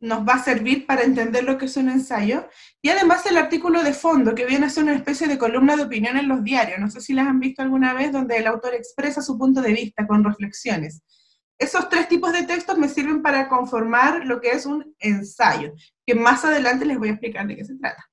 nos 0.00 0.26
va 0.26 0.34
a 0.34 0.44
servir 0.44 0.86
para 0.86 1.02
entender 1.02 1.44
lo 1.44 1.58
que 1.58 1.66
es 1.66 1.76
un 1.76 1.88
ensayo. 1.88 2.48
Y 2.82 2.90
además 2.90 3.26
el 3.26 3.36
artículo 3.36 3.82
de 3.82 3.92
fondo, 3.92 4.34
que 4.34 4.46
viene 4.46 4.66
a 4.66 4.70
ser 4.70 4.84
una 4.84 4.94
especie 4.94 5.26
de 5.26 5.38
columna 5.38 5.76
de 5.76 5.84
opinión 5.84 6.16
en 6.16 6.28
los 6.28 6.44
diarios. 6.44 6.78
No 6.78 6.90
sé 6.90 7.00
si 7.00 7.12
las 7.14 7.26
han 7.26 7.40
visto 7.40 7.62
alguna 7.62 7.94
vez, 7.94 8.12
donde 8.12 8.36
el 8.36 8.46
autor 8.46 8.74
expresa 8.74 9.22
su 9.22 9.38
punto 9.38 9.60
de 9.60 9.72
vista 9.72 10.06
con 10.06 10.24
reflexiones. 10.24 11.02
Esos 11.58 11.88
tres 11.88 12.08
tipos 12.08 12.32
de 12.32 12.44
textos 12.44 12.78
me 12.78 12.88
sirven 12.88 13.20
para 13.20 13.48
conformar 13.48 14.24
lo 14.24 14.40
que 14.40 14.50
es 14.50 14.64
un 14.64 14.94
ensayo, 15.00 15.72
que 16.06 16.14
más 16.14 16.44
adelante 16.44 16.84
les 16.84 16.98
voy 16.98 17.08
a 17.08 17.12
explicar 17.12 17.46
de 17.48 17.56
qué 17.56 17.64
se 17.64 17.74
trata, 17.74 18.08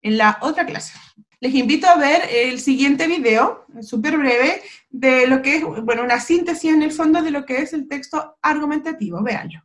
en 0.00 0.16
la 0.16 0.38
otra 0.40 0.64
clase. 0.64 0.96
Les 1.40 1.52
invito 1.54 1.88
a 1.88 1.96
ver 1.96 2.22
el 2.30 2.60
siguiente 2.60 3.08
video, 3.08 3.66
súper 3.82 4.16
breve, 4.16 4.62
de 4.88 5.26
lo 5.26 5.42
que 5.42 5.56
es, 5.56 5.64
bueno, 5.82 6.04
una 6.04 6.20
síntesis 6.20 6.72
en 6.72 6.82
el 6.82 6.92
fondo 6.92 7.20
de 7.20 7.32
lo 7.32 7.44
que 7.44 7.58
es 7.58 7.72
el 7.72 7.88
texto 7.88 8.38
argumentativo. 8.40 9.22
Véanlo. 9.22 9.60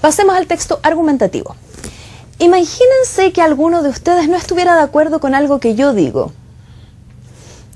Pasemos 0.00 0.36
al 0.36 0.46
texto 0.46 0.78
argumentativo. 0.82 1.56
Imagínense 2.38 3.32
que 3.32 3.42
alguno 3.42 3.82
de 3.82 3.88
ustedes 3.88 4.28
no 4.28 4.36
estuviera 4.36 4.76
de 4.76 4.82
acuerdo 4.82 5.18
con 5.18 5.34
algo 5.34 5.58
que 5.58 5.74
yo 5.74 5.92
digo. 5.92 6.32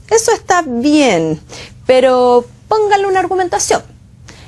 Eso 0.08 0.30
está 0.32 0.62
bien, 0.62 1.40
pero 1.86 2.44
pónganle 2.68 3.08
una 3.08 3.20
argumentación. 3.20 3.82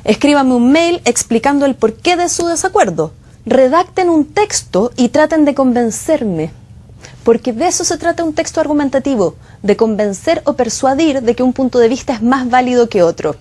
Escríbanme 0.05 0.55
un 0.55 0.71
mail 0.71 1.01
explicando 1.05 1.67
el 1.67 1.75
porqué 1.75 2.17
de 2.17 2.29
su 2.29 2.47
desacuerdo. 2.47 3.13
Redacten 3.45 4.09
un 4.09 4.27
texto 4.27 4.93
y 4.97 5.09
traten 5.09 5.45
de 5.45 5.55
convencerme. 5.55 6.53
Porque 7.25 7.53
de 7.53 7.67
eso 7.67 7.85
se 7.85 7.99
trata 7.99 8.23
un 8.23 8.35
texto 8.35 8.61
argumentativo, 8.61 9.35
de 9.63 9.77
convencer 9.77 10.43
o 10.45 10.53
persuadir 10.53 11.23
de 11.23 11.35
que 11.35 11.43
un 11.43 11.55
punto 11.55 11.79
de 11.79 11.89
vista 11.89 12.13
es 12.13 12.23
más 12.23 12.49
válido 12.49 12.89
que 12.89 13.03
otro. 13.03 13.35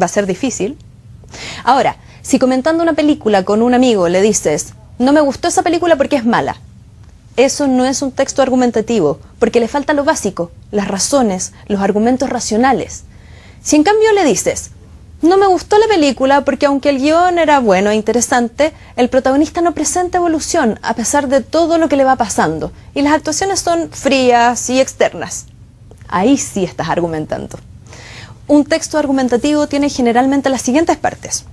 Va 0.00 0.04
a 0.04 0.08
ser 0.08 0.26
difícil. 0.26 0.78
Ahora, 1.64 1.96
si 2.22 2.38
comentando 2.38 2.82
una 2.82 2.94
película 2.94 3.44
con 3.44 3.62
un 3.62 3.74
amigo 3.74 4.08
le 4.08 4.20
dices, 4.20 4.74
no 4.98 5.12
me 5.12 5.20
gustó 5.20 5.48
esa 5.48 5.62
película 5.62 5.96
porque 5.96 6.16
es 6.16 6.26
mala, 6.26 6.56
eso 7.36 7.66
no 7.66 7.86
es 7.86 8.02
un 8.02 8.12
texto 8.12 8.42
argumentativo, 8.42 9.18
porque 9.38 9.60
le 9.60 9.68
falta 9.68 9.94
lo 9.94 10.04
básico, 10.04 10.50
las 10.72 10.88
razones, 10.88 11.52
los 11.68 11.80
argumentos 11.80 12.28
racionales. 12.28 13.04
Si 13.62 13.76
en 13.76 13.84
cambio 13.84 14.12
le 14.12 14.24
dices, 14.24 14.72
no 15.22 15.38
me 15.38 15.46
gustó 15.46 15.78
la 15.78 15.86
película 15.86 16.44
porque 16.44 16.66
aunque 16.66 16.90
el 16.90 16.98
guion 16.98 17.38
era 17.38 17.60
bueno 17.60 17.90
e 17.90 17.94
interesante, 17.94 18.72
el 18.96 19.08
protagonista 19.08 19.60
no 19.60 19.72
presenta 19.72 20.18
evolución 20.18 20.78
a 20.82 20.94
pesar 20.94 21.28
de 21.28 21.40
todo 21.40 21.78
lo 21.78 21.88
que 21.88 21.96
le 21.96 22.04
va 22.04 22.16
pasando, 22.16 22.72
y 22.94 23.02
las 23.02 23.14
actuaciones 23.14 23.60
son 23.60 23.90
frías 23.90 24.68
y 24.68 24.80
externas. 24.80 25.46
Ahí 26.08 26.36
sí 26.36 26.64
estás 26.64 26.88
argumentando. 26.88 27.58
Un 28.48 28.64
texto 28.64 28.98
argumentativo 28.98 29.68
tiene 29.68 29.88
generalmente 29.88 30.50
las 30.50 30.62
siguientes 30.62 30.96
partes 30.96 31.44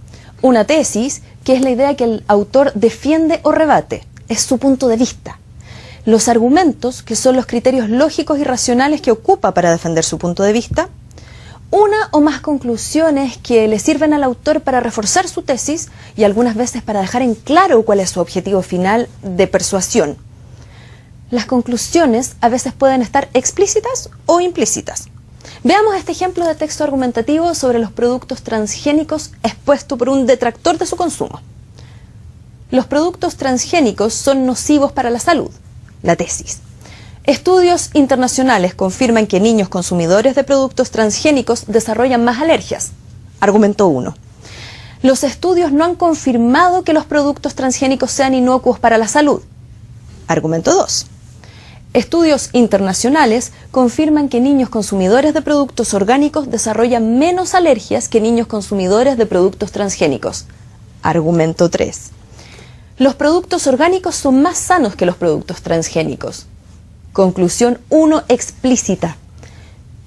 una 0.42 0.66
tesis, 0.66 1.22
que 1.44 1.54
es 1.54 1.62
la 1.62 1.70
idea 1.70 1.96
que 1.96 2.04
el 2.04 2.24
autor 2.28 2.72
defiende 2.74 3.40
o 3.44 3.52
rebate, 3.52 4.04
es 4.30 4.42
su 4.42 4.58
punto 4.58 4.88
de 4.88 4.98
vista. 4.98 5.40
Los 6.06 6.28
argumentos, 6.28 7.04
que 7.04 7.16
son 7.16 7.36
los 7.36 7.46
criterios 7.46 7.90
lógicos 7.90 8.40
y 8.40 8.44
racionales 8.44 9.02
que 9.02 9.12
ocupa 9.12 9.54
para 9.54 9.72
defender 9.72 10.04
su 10.04 10.18
punto 10.18 10.44
de 10.44 10.54
vista. 10.54 10.90
Una 11.70 11.98
o 12.12 12.22
más 12.22 12.40
conclusiones 12.40 13.38
que 13.38 13.68
le 13.68 13.78
sirven 13.78 14.14
al 14.14 14.24
autor 14.24 14.62
para 14.62 14.80
reforzar 14.80 15.28
su 15.28 15.42
tesis 15.42 15.90
y 16.16 16.24
algunas 16.24 16.56
veces 16.56 16.82
para 16.82 17.02
dejar 17.02 17.24
en 17.24 17.36
claro 17.36 17.84
cuál 17.84 18.00
es 18.00 18.12
su 18.12 18.22
objetivo 18.22 18.62
final 18.62 19.10
de 19.22 19.48
persuasión. 19.48 20.18
Las 21.30 21.46
conclusiones 21.46 22.38
a 22.40 22.48
veces 22.48 22.72
pueden 22.72 23.02
estar 23.02 23.28
explícitas 23.34 24.10
o 24.28 24.40
implícitas. 24.40 25.10
Veamos 25.64 25.96
este 25.96 26.12
ejemplo 26.12 26.46
de 26.46 26.56
texto 26.56 26.84
argumentativo 26.84 27.54
sobre 27.56 27.80
los 27.80 27.92
productos 27.92 28.44
transgénicos 28.44 29.32
expuesto 29.44 29.98
por 29.98 30.10
un 30.10 30.26
detractor 30.26 30.78
de 30.78 30.86
su 30.86 30.96
consumo. 30.96 31.42
Los 32.70 32.86
productos 32.86 33.38
transgénicos 33.38 34.14
son 34.14 34.46
nocivos 34.46 34.92
para 34.92 35.10
la 35.10 35.20
salud. 35.20 35.50
La 36.04 36.16
tesis. 36.16 36.60
Estudios 37.24 37.90
internacionales 37.94 38.76
confirman 38.76 39.28
que 39.28 39.40
niños 39.40 39.68
consumidores 39.68 40.36
de 40.36 40.44
productos 40.44 40.92
transgénicos 40.92 41.66
desarrollan 41.68 42.24
más 42.24 42.40
alergias. 42.40 42.92
Argumento 43.40 43.88
1. 43.88 44.16
Los 45.02 45.24
estudios 45.24 45.72
no 45.72 45.86
han 45.86 45.96
confirmado 45.96 46.84
que 46.84 46.94
los 46.94 47.06
productos 47.06 47.56
transgénicos 47.56 48.12
sean 48.12 48.34
inocuos 48.34 48.80
para 48.80 48.98
la 48.98 49.08
salud. 49.08 49.42
Argumento 50.28 50.74
2. 50.74 51.08
Estudios 51.94 52.50
internacionales 52.54 53.54
confirman 53.72 54.30
que 54.30 54.42
niños 54.42 54.70
consumidores 54.70 55.34
de 55.34 55.42
productos 55.42 55.94
orgánicos 55.94 56.52
desarrollan 56.52 57.18
menos 57.18 57.56
alergias 57.56 58.08
que 58.10 58.22
niños 58.22 58.48
consumidores 58.48 59.18
de 59.18 59.26
productos 59.26 59.72
transgénicos. 59.72 60.46
Argumento 61.02 61.70
3. 61.70 62.12
Los 62.98 63.16
productos 63.16 63.68
orgánicos 63.68 64.16
son 64.16 64.42
más 64.42 64.58
sanos 64.58 64.96
que 64.96 65.06
los 65.06 65.16
productos 65.16 65.62
transgénicos. 65.62 66.46
Conclusión 67.14 67.80
1 67.90 68.24
explícita. 68.28 69.18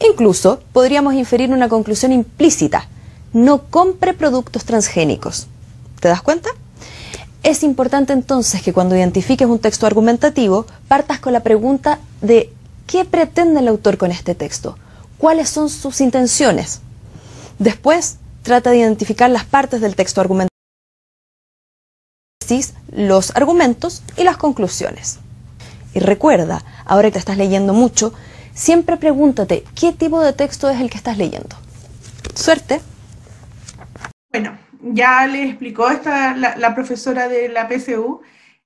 Incluso 0.00 0.60
podríamos 0.72 1.14
inferir 1.14 1.50
una 1.50 1.68
conclusión 1.68 2.12
implícita. 2.12 2.88
No 3.32 3.62
compre 3.70 4.12
productos 4.12 4.64
transgénicos. 4.64 5.46
¿Te 6.00 6.08
das 6.08 6.22
cuenta? 6.22 6.50
Es 7.42 7.62
importante 7.62 8.12
entonces 8.12 8.62
que 8.62 8.72
cuando 8.72 8.96
identifiques 8.96 9.48
un 9.48 9.58
texto 9.58 9.86
argumentativo 9.86 10.66
partas 10.88 11.20
con 11.20 11.32
la 11.32 11.42
pregunta 11.42 11.98
de 12.20 12.52
¿qué 12.86 13.04
pretende 13.04 13.60
el 13.60 13.68
autor 13.68 13.96
con 13.96 14.10
este 14.10 14.34
texto? 14.34 14.76
¿Cuáles 15.16 15.48
son 15.48 15.70
sus 15.70 16.00
intenciones? 16.00 16.80
Después, 17.58 18.18
trata 18.42 18.70
de 18.70 18.78
identificar 18.78 19.30
las 19.30 19.44
partes 19.44 19.80
del 19.80 19.96
texto 19.96 20.20
argumentativo, 20.20 20.50
los 22.92 23.34
argumentos 23.36 24.02
y 24.16 24.24
las 24.24 24.36
conclusiones. 24.36 25.18
Y 25.94 26.00
recuerda, 26.00 26.64
ahora 26.84 27.10
que 27.10 27.18
estás 27.18 27.38
leyendo 27.38 27.72
mucho, 27.72 28.12
siempre 28.54 28.96
pregúntate 28.96 29.64
qué 29.74 29.92
tipo 29.92 30.20
de 30.20 30.32
texto 30.32 30.68
es 30.68 30.80
el 30.80 30.90
que 30.90 30.98
estás 30.98 31.16
leyendo. 31.16 31.56
Suerte. 32.34 32.80
Bueno, 34.30 34.58
ya 34.82 35.26
le 35.26 35.44
explicó 35.44 35.90
esta, 35.90 36.34
la, 36.36 36.74
profesora 36.74 37.28
de 37.28 37.48
la 37.48 37.68
PCU. 37.68 38.20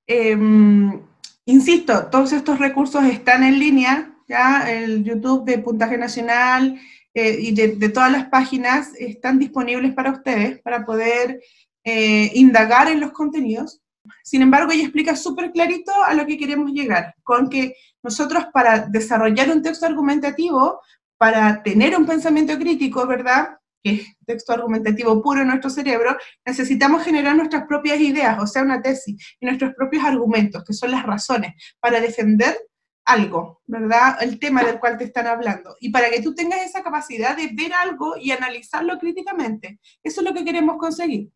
Em, 0.07 1.01
insisto, 1.45 2.07
todos 2.07 2.33
estos 2.33 2.59
recursos 2.59 3.05
están 3.05 3.43
en 3.43 3.59
línea, 3.59 4.15
ya 4.29 4.71
el 4.71 5.05
YouTube 5.05 5.45
de 5.45 5.59
Puntaje 5.59 5.99
Nacional 5.99 6.79
eh, 7.15 7.37
y 7.41 7.55
de, 7.55 7.89
todas 7.89 8.11
las 8.11 8.27
páginas 8.29 8.93
están 8.99 9.39
disponibles 9.39 9.95
para 9.95 10.13
ustedes, 10.13 10.61
para 10.63 10.85
poder 10.85 11.41
eh, 11.85 12.31
indagar 12.35 12.89
en 12.89 13.01
los 13.01 13.13
contenidos. 13.13 13.81
Sin 14.23 14.43
embargo, 14.43 14.73
ella 14.73 14.85
explica 14.85 15.17
súper 15.17 15.53
clarito 15.53 15.93
a 16.07 16.15
lo 16.15 16.27
que 16.27 16.39
queremos 16.39 16.73
llegar, 16.73 17.15
con 17.23 17.49
que 17.49 17.75
nosotros 18.03 18.47
para 18.53 18.81
desarrollar 18.81 19.51
un 19.51 19.63
texto 19.63 19.87
argumentativo, 19.87 20.81
para 21.17 21.63
tener 21.63 21.97
un 21.97 22.05
pensamiento 22.05 22.59
crítico, 22.59 23.07
¿verdad? 23.07 23.59
Que 23.85 23.91
es 23.91 24.17
texto 24.27 24.55
argumentativo 24.55 25.23
puro 25.23 25.43
en 25.43 25.49
nuestro 25.49 25.69
cerebro, 25.69 26.17
necesitamos 26.45 27.05
generar 27.05 27.37
nuestras 27.37 27.65
propias 27.67 28.01
ideas, 28.01 28.39
o 28.41 28.47
sea, 28.47 28.63
una 28.63 28.81
tesis, 28.81 29.37
y 29.39 29.47
nuestros 29.47 29.75
propios 29.75 30.03
argumentos, 30.05 30.65
que 30.65 30.73
son 30.73 30.91
las 30.91 31.05
razones, 31.05 31.53
para 31.79 32.01
defender 32.01 32.59
algo, 33.05 33.61
¿verdad? 33.67 34.17
El 34.23 34.39
tema 34.39 34.65
del 34.65 34.81
cual 34.81 34.97
te 34.97 35.05
están 35.05 35.27
hablando. 35.27 35.77
Y 35.81 35.91
para 35.91 36.09
que 36.09 36.23
tú 36.23 36.35
tengas 36.35 36.63
esa 36.63 36.83
capacidad 36.83 37.37
de 37.37 37.51
ver 37.53 37.75
algo 37.75 38.17
y 38.17 38.31
analizarlo 38.31 38.99
críticamente. 38.99 39.79
Eso 40.03 40.23
es 40.23 40.27
lo 40.27 40.33
que 40.33 40.45
queremos 40.45 40.79
conseguir. 40.79 41.31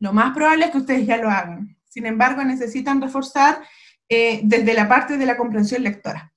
Lo 0.00 0.12
más 0.12 0.34
probable 0.34 0.64
es 0.64 0.70
que 0.72 0.78
ustedes 0.78 1.06
ya 1.06 1.18
lo 1.18 1.30
hagan. 1.30 1.78
Sin 1.88 2.06
embargo, 2.06 2.42
necesitan 2.42 3.00
reforzar 3.00 3.62
eh, 4.08 4.40
desde 4.42 4.74
la 4.74 4.88
parte 4.88 5.16
de 5.16 5.26
la 5.26 5.36
comprensión 5.36 5.84
lectora. 5.84 6.31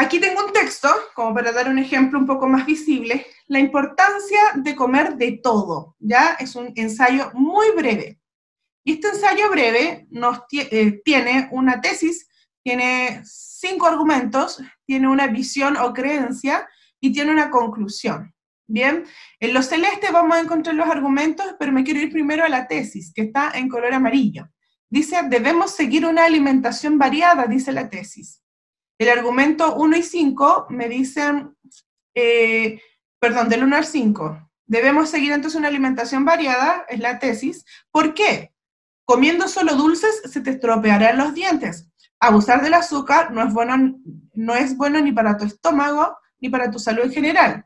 Aquí 0.00 0.18
tengo 0.18 0.46
un 0.46 0.52
texto, 0.54 0.88
como 1.14 1.34
para 1.34 1.52
dar 1.52 1.68
un 1.68 1.78
ejemplo 1.78 2.18
un 2.18 2.24
poco 2.24 2.48
más 2.48 2.64
visible, 2.64 3.26
la 3.48 3.58
importancia 3.58 4.38
de 4.54 4.74
comer 4.74 5.16
de 5.16 5.40
todo, 5.42 5.94
¿ya? 5.98 6.38
Es 6.40 6.56
un 6.56 6.72
ensayo 6.74 7.30
muy 7.34 7.66
breve. 7.76 8.18
Y 8.82 8.94
este 8.94 9.08
ensayo 9.08 9.50
breve 9.50 10.06
nos 10.08 10.38
eh, 10.52 11.02
tiene 11.04 11.50
una 11.52 11.82
tesis, 11.82 12.26
tiene 12.62 13.20
cinco 13.26 13.88
argumentos, 13.88 14.62
tiene 14.86 15.06
una 15.06 15.26
visión 15.26 15.76
o 15.76 15.92
creencia 15.92 16.66
y 16.98 17.12
tiene 17.12 17.32
una 17.32 17.50
conclusión. 17.50 18.34
Bien, 18.66 19.04
en 19.38 19.52
lo 19.52 19.62
celeste 19.62 20.10
vamos 20.10 20.34
a 20.34 20.40
encontrar 20.40 20.76
los 20.76 20.88
argumentos, 20.88 21.56
pero 21.58 21.72
me 21.72 21.84
quiero 21.84 22.00
ir 22.00 22.10
primero 22.10 22.42
a 22.42 22.48
la 22.48 22.66
tesis, 22.66 23.12
que 23.14 23.24
está 23.24 23.50
en 23.52 23.68
color 23.68 23.92
amarillo. 23.92 24.48
Dice, 24.88 25.18
debemos 25.28 25.72
seguir 25.72 26.06
una 26.06 26.24
alimentación 26.24 26.96
variada, 26.96 27.44
dice 27.44 27.70
la 27.70 27.90
tesis. 27.90 28.40
El 29.00 29.08
argumento 29.08 29.76
1 29.76 29.96
y 29.96 30.02
5 30.02 30.66
me 30.68 30.86
dicen, 30.86 31.56
eh, 32.14 32.82
perdón, 33.18 33.48
del 33.48 33.64
1 33.64 33.76
al 33.76 33.86
5, 33.86 34.50
debemos 34.66 35.08
seguir 35.08 35.32
entonces 35.32 35.58
una 35.58 35.68
alimentación 35.68 36.26
variada, 36.26 36.84
es 36.86 37.00
la 37.00 37.18
tesis. 37.18 37.64
¿Por 37.90 38.12
qué? 38.12 38.52
Comiendo 39.06 39.48
solo 39.48 39.74
dulces 39.74 40.20
se 40.30 40.42
te 40.42 40.50
estropearán 40.50 41.16
los 41.16 41.32
dientes. 41.32 41.88
Abusar 42.18 42.62
del 42.62 42.74
azúcar 42.74 43.32
no 43.32 43.42
es 43.42 43.54
bueno, 43.54 43.98
no 44.34 44.54
es 44.54 44.76
bueno 44.76 45.00
ni 45.00 45.12
para 45.12 45.38
tu 45.38 45.46
estómago 45.46 46.18
ni 46.38 46.50
para 46.50 46.70
tu 46.70 46.78
salud 46.78 47.04
en 47.04 47.12
general. 47.12 47.64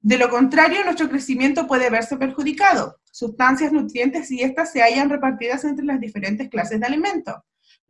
De 0.00 0.16
lo 0.16 0.30
contrario, 0.30 0.82
nuestro 0.84 1.10
crecimiento 1.10 1.66
puede 1.66 1.90
verse 1.90 2.16
perjudicado. 2.16 2.98
Sustancias 3.10 3.72
nutrientes 3.72 4.30
y 4.30 4.40
estas 4.40 4.72
se 4.72 4.80
hallan 4.80 5.10
repartidas 5.10 5.64
entre 5.64 5.84
las 5.84 6.00
diferentes 6.00 6.48
clases 6.48 6.80
de 6.80 6.86
alimentos. 6.86 7.34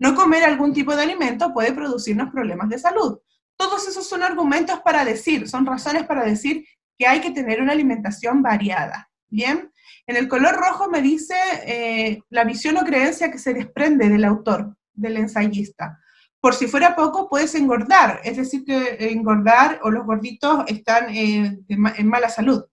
No 0.02 0.16
comer 0.16 0.42
algún 0.42 0.72
tipo 0.72 0.96
de 0.96 1.04
alimento 1.04 1.54
puede 1.54 1.72
producirnos 1.72 2.32
problemas 2.32 2.68
de 2.68 2.76
salud. 2.76 3.20
Todos 3.56 3.86
esos 3.86 4.04
son 4.04 4.24
argumentos 4.24 4.80
para 4.80 5.04
decir, 5.04 5.48
son 5.48 5.64
razones 5.64 6.02
para 6.06 6.24
decir 6.24 6.66
que 6.98 7.06
hay 7.06 7.20
que 7.20 7.30
tener 7.30 7.62
una 7.62 7.70
alimentación 7.70 8.42
variada. 8.42 9.08
Bien, 9.28 9.70
en 10.08 10.16
el 10.16 10.26
color 10.26 10.56
rojo 10.56 10.90
me 10.90 11.02
dice 11.02 11.36
eh, 11.64 12.20
la 12.30 12.42
visión 12.42 12.78
o 12.78 12.84
creencia 12.84 13.30
que 13.30 13.38
se 13.38 13.54
desprende 13.54 14.08
del 14.08 14.24
autor, 14.24 14.76
del 14.92 15.18
ensayista. 15.18 16.00
Por 16.40 16.54
si 16.54 16.66
fuera 16.66 16.96
poco, 16.96 17.28
puedes 17.28 17.54
engordar, 17.54 18.22
es 18.24 18.38
decir, 18.38 18.64
que 18.64 18.96
engordar 19.12 19.78
o 19.84 19.90
los 19.92 20.04
gorditos 20.04 20.64
están 20.66 21.10
eh, 21.10 21.60
en 21.68 22.08
mala 22.08 22.28
salud. 22.28 22.64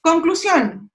Conclusión, 0.00 0.89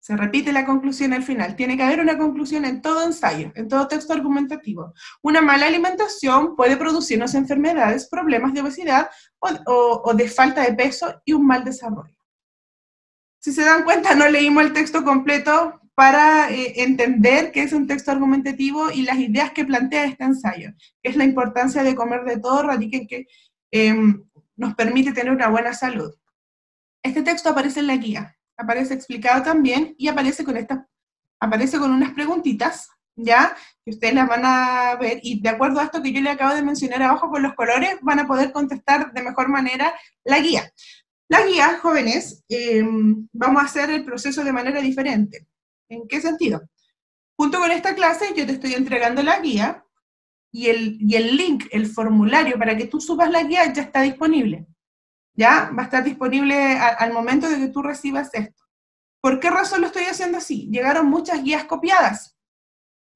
se 0.00 0.16
repite 0.16 0.52
la 0.52 0.64
conclusión 0.64 1.12
al 1.12 1.22
final. 1.22 1.56
Tiene 1.56 1.76
que 1.76 1.82
haber 1.82 2.00
una 2.00 2.16
conclusión 2.16 2.64
en 2.64 2.80
todo 2.80 3.04
ensayo, 3.04 3.52
en 3.54 3.68
todo 3.68 3.88
texto 3.88 4.12
argumentativo. 4.12 4.94
Una 5.22 5.40
mala 5.40 5.66
alimentación 5.66 6.56
puede 6.56 6.76
producirnos 6.76 7.34
enfermedades, 7.34 8.08
problemas 8.08 8.54
de 8.54 8.62
obesidad 8.62 9.10
o, 9.38 10.14
de 10.14 10.28
falta 10.28 10.62
de 10.62 10.74
peso 10.74 11.20
y 11.24 11.32
un 11.32 11.46
mal 11.46 11.64
desarrollo. 11.64 12.16
Si 13.40 13.52
se 13.52 13.64
dan 13.64 13.84
cuenta, 13.84 14.14
no 14.14 14.28
leímos 14.28 14.64
el 14.64 14.72
texto 14.72 15.04
completo 15.04 15.80
para 15.94 16.50
eh, 16.50 16.82
entender 16.82 17.50
qué 17.50 17.62
es 17.62 17.72
un 17.72 17.86
texto 17.86 18.10
argumentativo 18.10 18.90
y 18.90 19.02
las 19.02 19.18
ideas 19.18 19.50
que 19.50 19.64
plantea 19.64 20.04
este 20.04 20.24
ensayo, 20.24 20.70
que 21.02 21.10
es 21.10 21.16
la 21.16 21.24
importancia 21.24 21.82
de 21.82 21.94
comer 21.94 22.24
de 22.24 22.38
todo, 22.38 22.62
radica 22.62 22.96
en 22.96 23.06
que 23.06 23.26
em, 23.72 24.24
nos 24.56 24.74
permite 24.74 25.12
tener 25.12 25.32
una 25.32 25.48
buena 25.48 25.74
salud. 25.74 26.14
Este 27.02 27.22
texto 27.22 27.48
aparece 27.48 27.80
en 27.80 27.88
la 27.88 27.96
guía, 27.96 28.37
aparece 28.58 28.94
explicado 28.94 29.42
también 29.42 29.94
y 29.96 30.08
aparece 30.08 30.44
con 30.44 30.56
estas, 30.56 30.80
aparece 31.40 31.78
con 31.78 31.92
unas 31.92 32.12
preguntitas, 32.12 32.90
¿ya? 33.16 33.56
Que 33.84 33.92
ustedes 33.92 34.14
las 34.14 34.28
van 34.28 34.42
a 34.44 34.96
ver 34.96 35.20
y 35.22 35.40
de 35.40 35.48
acuerdo 35.48 35.80
a 35.80 35.84
esto 35.84 36.02
que 36.02 36.12
yo 36.12 36.20
le 36.20 36.30
acabo 36.30 36.54
de 36.54 36.62
mencionar 36.62 37.02
abajo 37.02 37.30
con 37.30 37.42
los 37.42 37.54
colores, 37.54 37.96
van 38.02 38.18
a 38.18 38.26
poder 38.26 38.52
contestar 38.52 39.12
de 39.12 39.22
mejor 39.22 39.48
manera 39.48 39.94
la 40.24 40.40
guía. 40.40 40.70
La 41.28 41.46
guía, 41.46 41.78
jóvenes, 41.80 42.44
em, 42.48 43.28
vamos 43.32 43.62
a 43.62 43.66
hacer 43.66 43.90
el 43.90 44.04
proceso 44.04 44.42
de 44.42 44.52
manera 44.52 44.80
diferente. 44.80 45.46
¿En 45.88 46.08
qué 46.08 46.20
sentido? 46.20 46.62
Junto 47.36 47.58
con 47.60 47.70
esta 47.70 47.94
clase 47.94 48.32
yo 48.36 48.44
te 48.44 48.52
estoy 48.52 48.74
entregando 48.74 49.22
la 49.22 49.38
guía 49.40 49.84
y 50.50 50.66
el, 50.66 50.96
y 51.00 51.14
el 51.14 51.36
link, 51.36 51.66
el 51.70 51.86
formulario 51.86 52.58
para 52.58 52.76
que 52.76 52.86
tú 52.86 53.00
subas 53.00 53.30
la 53.30 53.44
guía 53.44 53.72
ya 53.72 53.82
está 53.82 54.02
disponible. 54.02 54.66
¿Ya? 55.38 55.70
Va 55.70 55.82
a 55.82 55.84
estar 55.84 56.02
disponible 56.02 56.76
al 56.76 57.12
momento 57.12 57.48
de 57.48 57.58
que 57.58 57.68
tú 57.68 57.80
recibas 57.80 58.28
esto. 58.34 58.64
¿Por 59.22 59.38
qué 59.38 59.50
razón 59.50 59.80
lo 59.80 59.86
estoy 59.86 60.04
haciendo 60.04 60.38
así? 60.38 60.68
Llegaron 60.68 61.06
muchas 61.06 61.44
guías 61.44 61.64
copiadas, 61.64 62.36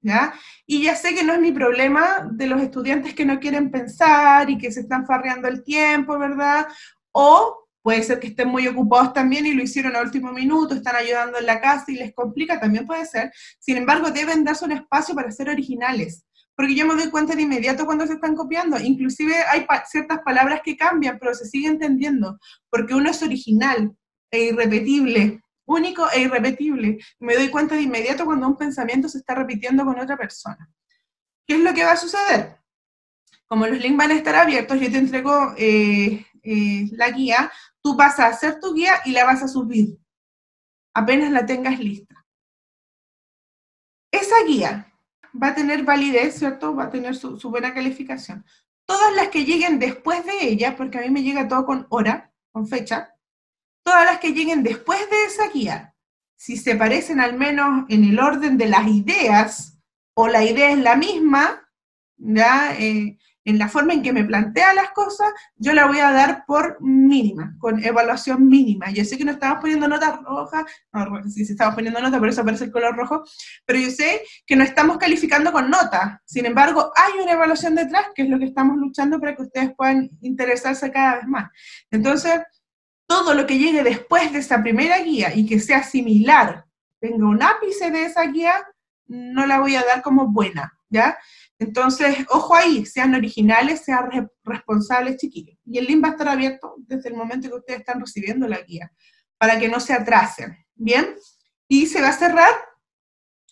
¿ya? 0.00 0.32
Y 0.64 0.84
ya 0.84 0.94
sé 0.94 1.16
que 1.16 1.24
no 1.24 1.32
es 1.32 1.40
mi 1.40 1.50
problema 1.50 2.28
de 2.30 2.46
los 2.46 2.62
estudiantes 2.62 3.14
que 3.14 3.24
no 3.24 3.40
quieren 3.40 3.72
pensar 3.72 4.48
y 4.48 4.56
que 4.56 4.70
se 4.70 4.80
están 4.80 5.04
farreando 5.04 5.48
el 5.48 5.64
tiempo, 5.64 6.16
¿verdad? 6.16 6.68
O 7.10 7.68
puede 7.82 8.04
ser 8.04 8.20
que 8.20 8.28
estén 8.28 8.48
muy 8.48 8.68
ocupados 8.68 9.12
también 9.12 9.44
y 9.44 9.54
lo 9.54 9.62
hicieron 9.64 9.96
a 9.96 10.00
último 10.00 10.32
minuto, 10.32 10.76
están 10.76 10.94
ayudando 10.94 11.38
en 11.40 11.46
la 11.46 11.60
casa 11.60 11.86
y 11.88 11.96
les 11.96 12.14
complica, 12.14 12.60
también 12.60 12.86
puede 12.86 13.04
ser. 13.04 13.32
Sin 13.58 13.76
embargo, 13.76 14.12
deben 14.12 14.44
darse 14.44 14.64
un 14.64 14.72
espacio 14.72 15.12
para 15.16 15.32
ser 15.32 15.48
originales 15.48 16.24
porque 16.54 16.74
yo 16.74 16.86
me 16.86 16.94
doy 16.94 17.10
cuenta 17.10 17.34
de 17.34 17.42
inmediato 17.42 17.86
cuando 17.86 18.06
se 18.06 18.14
están 18.14 18.34
copiando. 18.34 18.78
Inclusive 18.78 19.34
hay 19.50 19.66
ciertas 19.86 20.20
palabras 20.20 20.60
que 20.62 20.76
cambian, 20.76 21.18
pero 21.18 21.34
se 21.34 21.46
sigue 21.46 21.68
entendiendo, 21.68 22.38
porque 22.68 22.94
uno 22.94 23.10
es 23.10 23.22
original 23.22 23.96
e 24.30 24.44
irrepetible, 24.44 25.42
único 25.66 26.10
e 26.10 26.20
irrepetible. 26.20 26.98
Me 27.20 27.34
doy 27.34 27.48
cuenta 27.48 27.74
de 27.74 27.82
inmediato 27.82 28.24
cuando 28.24 28.46
un 28.46 28.56
pensamiento 28.56 29.08
se 29.08 29.18
está 29.18 29.34
repitiendo 29.34 29.84
con 29.84 29.98
otra 29.98 30.16
persona. 30.16 30.68
¿Qué 31.46 31.54
es 31.54 31.60
lo 31.60 31.74
que 31.74 31.84
va 31.84 31.92
a 31.92 31.96
suceder? 31.96 32.58
Como 33.46 33.66
los 33.66 33.78
links 33.78 33.98
van 33.98 34.10
a 34.10 34.14
estar 34.14 34.34
abiertos, 34.34 34.80
yo 34.80 34.90
te 34.90 34.98
entrego 34.98 35.54
eh, 35.58 36.24
eh, 36.42 36.88
la 36.92 37.10
guía, 37.10 37.52
tú 37.82 37.96
vas 37.96 38.18
a 38.18 38.26
hacer 38.26 38.60
tu 38.60 38.74
guía 38.74 39.00
y 39.04 39.12
la 39.12 39.24
vas 39.24 39.42
a 39.42 39.48
subir, 39.48 39.98
apenas 40.94 41.30
la 41.30 41.44
tengas 41.44 41.78
lista. 41.78 42.24
esa 44.10 44.36
guía 44.46 44.91
va 45.40 45.48
a 45.48 45.54
tener 45.54 45.84
validez, 45.84 46.38
¿cierto? 46.38 46.74
Va 46.74 46.84
a 46.84 46.90
tener 46.90 47.14
su, 47.16 47.38
buena 47.50 47.74
calificación. 47.74 48.44
Todas 48.84 49.14
las 49.14 49.28
que 49.28 49.44
lleguen 49.44 49.78
después 49.78 50.24
de 50.24 50.48
ella, 50.48 50.76
porque 50.76 50.98
a 50.98 51.02
mí 51.02 51.10
me 51.10 51.22
llega 51.22 51.48
todo 51.48 51.64
con 51.64 51.86
hora, 51.90 52.32
con 52.50 52.66
fecha, 52.66 53.14
todas 53.82 54.04
las 54.04 54.18
que 54.18 54.32
lleguen 54.32 54.62
después 54.62 54.98
de 55.10 55.24
esa 55.24 55.48
guía, 55.48 55.94
si 56.36 56.56
se 56.56 56.74
parecen 56.74 57.20
al 57.20 57.38
menos 57.38 57.84
en 57.88 58.04
el 58.04 58.18
orden 58.18 58.58
de 58.58 58.66
las 58.66 58.86
ideas 58.86 59.78
o 60.14 60.28
la 60.28 60.44
idea 60.44 60.72
es 60.72 60.78
la 60.78 60.96
misma, 60.96 61.68
¿ya? 62.16 62.74
Eh, 62.78 63.18
en 63.44 63.58
la 63.58 63.68
forma 63.68 63.92
en 63.92 64.02
que 64.02 64.12
me 64.12 64.24
plantea 64.24 64.72
las 64.74 64.90
cosas, 64.90 65.32
yo 65.56 65.72
la 65.72 65.86
voy 65.86 65.98
a 65.98 66.12
dar 66.12 66.44
por 66.46 66.78
mínima, 66.80 67.54
con 67.58 67.84
evaluación 67.84 68.46
mínima. 68.46 68.90
Yo 68.90 69.04
sé 69.04 69.18
que 69.18 69.24
no 69.24 69.32
estamos 69.32 69.58
poniendo 69.60 69.88
nota 69.88 70.20
roja, 70.24 70.64
no, 70.92 71.22
sí, 71.28 71.44
sí 71.44 71.52
estamos 71.52 71.74
poniendo 71.74 72.00
nota, 72.00 72.18
por 72.18 72.28
eso 72.28 72.42
aparece 72.42 72.64
el 72.64 72.72
color 72.72 72.96
rojo, 72.96 73.24
pero 73.64 73.78
yo 73.78 73.90
sé 73.90 74.22
que 74.46 74.56
no 74.56 74.64
estamos 74.64 74.98
calificando 74.98 75.52
con 75.52 75.70
nota. 75.70 76.22
Sin 76.24 76.46
embargo, 76.46 76.92
hay 76.94 77.20
una 77.20 77.32
evaluación 77.32 77.74
detrás, 77.74 78.06
que 78.14 78.22
es 78.22 78.28
lo 78.28 78.38
que 78.38 78.46
estamos 78.46 78.76
luchando 78.76 79.18
para 79.18 79.34
que 79.34 79.42
ustedes 79.42 79.72
puedan 79.76 80.10
interesarse 80.20 80.90
cada 80.90 81.16
vez 81.16 81.26
más. 81.26 81.50
Entonces, 81.90 82.40
todo 83.06 83.34
lo 83.34 83.46
que 83.46 83.58
llegue 83.58 83.82
después 83.82 84.32
de 84.32 84.38
esa 84.38 84.62
primera 84.62 84.98
guía 85.00 85.34
y 85.34 85.46
que 85.46 85.60
sea 85.60 85.82
similar, 85.82 86.64
tenga 87.00 87.28
un 87.28 87.42
ápice 87.42 87.90
de 87.90 88.04
esa 88.04 88.22
guía, 88.22 88.54
no 89.06 89.46
la 89.46 89.58
voy 89.58 89.76
a 89.76 89.84
dar 89.84 90.00
como 90.00 90.28
buena, 90.28 90.72
¿ya? 90.88 91.18
Entonces, 91.62 92.26
ojo 92.28 92.56
ahí, 92.56 92.84
sean 92.84 93.14
originales, 93.14 93.84
sean 93.84 94.28
responsables, 94.42 95.16
chiquillos. 95.16 95.56
Y 95.64 95.78
el 95.78 95.86
link 95.86 96.02
va 96.02 96.08
a 96.08 96.10
estar 96.12 96.28
abierto 96.28 96.74
desde 96.78 97.08
el 97.08 97.14
momento 97.14 97.48
que 97.48 97.54
ustedes 97.54 97.80
están 97.80 98.00
recibiendo 98.00 98.48
la 98.48 98.60
guía, 98.62 98.90
para 99.38 99.60
que 99.60 99.68
no 99.68 99.78
se 99.78 99.92
atrasen, 99.92 100.56
¿bien? 100.74 101.14
Y 101.68 101.86
se 101.86 102.02
va 102.02 102.08
a 102.08 102.12
cerrar 102.12 102.52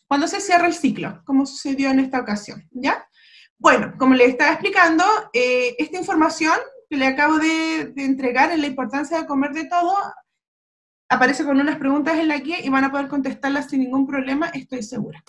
cuando 0.09 0.27
se 0.27 0.40
cierra 0.40 0.66
el 0.66 0.75
ciclo, 0.75 1.23
como 1.25 1.46
sucedió 1.46 1.90
en 1.90 2.01
esta 2.01 2.18
ocasión, 2.18 2.68
¿ya? 2.73 3.07
Bueno, 3.59 3.94
como 3.96 4.14
les 4.14 4.31
estaba 4.31 4.53
explicando, 4.53 5.05
eh, 5.33 5.77
esta 5.79 5.99
información 5.99 6.59
que 6.88 6.96
le 6.96 7.07
acabo 7.07 7.38
de, 7.38 7.92
de 7.94 8.05
entregar 8.05 8.51
en 8.51 8.61
la 8.61 8.66
importancia 8.66 9.18
de 9.20 9.27
comer 9.27 9.53
de 9.53 9.66
todo, 9.66 9.94
aparece 11.09 11.44
con 11.44 11.61
unas 11.61 11.79
preguntas 11.79 12.18
en 12.18 12.27
la 12.27 12.38
guía 12.38 12.59
y 12.61 12.68
van 12.70 12.85
a 12.85 12.90
poder 12.90 13.07
contestarlas 13.07 13.70
sin 13.70 13.81
ningún 13.81 14.05
problema, 14.05 14.49
estoy 14.49 14.83
segura. 14.83 15.23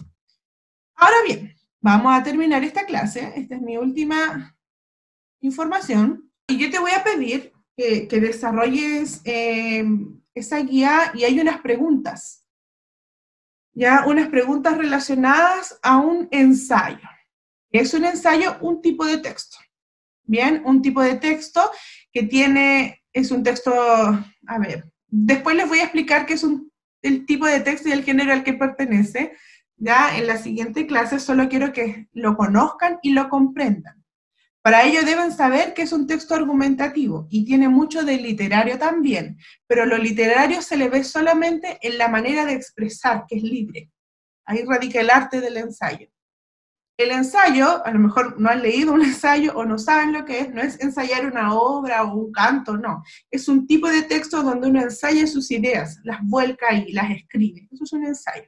Ahora 0.95 1.17
bien, 1.27 1.55
vamos 1.81 2.13
a 2.13 2.23
terminar 2.23 2.63
esta 2.63 2.85
clase. 2.85 3.33
Esta 3.35 3.55
es 3.55 3.61
mi 3.61 3.77
última 3.77 4.55
información. 5.41 6.31
Y 6.47 6.57
yo 6.57 6.69
te 6.69 6.79
voy 6.79 6.91
a 6.91 7.03
pedir 7.03 7.51
que, 7.75 8.07
desarrolles 8.19 9.21
eh, 9.25 9.83
esa 10.33 10.59
guía 10.59 11.11
y 11.13 11.23
hay 11.23 11.39
unas 11.39 11.61
preguntas. 11.61 12.45
Ya, 13.73 14.05
unas 14.05 14.29
preguntas 14.29 14.77
relacionadas 14.77 15.79
a 15.81 15.97
un 15.97 16.27
ensayo. 16.31 17.07
Es 17.71 17.93
un 17.93 18.05
ensayo, 18.05 18.57
un 18.61 18.81
tipo 18.81 19.05
de 19.05 19.17
texto. 19.17 19.57
Bien, 20.23 20.61
un 20.65 20.81
tipo 20.81 21.01
de 21.01 21.15
texto 21.15 21.71
que 22.11 22.23
tiene, 22.23 23.01
es 23.13 23.31
un 23.31 23.43
texto, 23.43 23.73
a 23.73 24.59
ver, 24.59 24.91
después 25.07 25.55
les 25.55 25.67
voy 25.67 25.79
a 25.79 25.83
explicar 25.83 26.25
qué 26.25 26.33
es 26.33 26.43
un, 26.43 26.71
el 27.01 27.25
tipo 27.25 27.45
de 27.45 27.61
texto 27.61 27.89
y 27.89 27.93
el 27.93 28.03
género 28.03 28.33
al 28.33 28.43
que 28.43 28.53
pertenece, 28.53 29.35
ya 29.81 30.15
en 30.15 30.27
la 30.27 30.37
siguiente 30.37 30.85
clase 30.85 31.19
solo 31.19 31.49
quiero 31.49 31.73
que 31.73 32.07
lo 32.13 32.37
conozcan 32.37 32.99
y 33.01 33.13
lo 33.13 33.29
comprendan. 33.29 34.01
Para 34.61 34.83
ello 34.83 35.01
deben 35.03 35.31
saber 35.31 35.73
que 35.73 35.81
es 35.81 35.91
un 35.91 36.05
texto 36.05 36.35
argumentativo 36.35 37.25
y 37.31 37.45
tiene 37.45 37.67
mucho 37.67 38.03
de 38.03 38.17
literario 38.17 38.77
también, 38.77 39.39
pero 39.65 39.87
lo 39.87 39.97
literario 39.97 40.61
se 40.61 40.77
le 40.77 40.87
ve 40.87 41.03
solamente 41.03 41.79
en 41.81 41.97
la 41.97 42.07
manera 42.09 42.45
de 42.45 42.53
expresar, 42.53 43.25
que 43.27 43.37
es 43.37 43.43
libre. 43.43 43.89
Ahí 44.45 44.63
radica 44.63 45.01
el 45.01 45.09
arte 45.09 45.41
del 45.41 45.57
ensayo. 45.57 46.07
El 46.95 47.09
ensayo, 47.09 47.83
a 47.83 47.89
lo 47.89 47.97
mejor 47.97 48.39
no 48.39 48.51
han 48.51 48.61
leído 48.61 48.93
un 48.93 49.01
ensayo 49.03 49.53
o 49.55 49.65
no 49.65 49.79
saben 49.79 50.13
lo 50.13 50.25
que 50.25 50.41
es, 50.41 50.53
no 50.53 50.61
es 50.61 50.79
ensayar 50.79 51.25
una 51.25 51.55
obra 51.55 52.03
o 52.03 52.15
un 52.15 52.31
canto, 52.31 52.77
no. 52.77 53.03
Es 53.31 53.47
un 53.47 53.65
tipo 53.65 53.89
de 53.89 54.03
texto 54.03 54.43
donde 54.43 54.67
uno 54.67 54.79
ensaya 54.79 55.25
sus 55.25 55.49
ideas, 55.49 55.97
las 56.03 56.19
vuelca 56.21 56.71
y 56.71 56.91
las 56.91 57.09
escribe. 57.09 57.67
Eso 57.71 57.83
es 57.83 57.93
un 57.93 58.05
ensayo. 58.05 58.47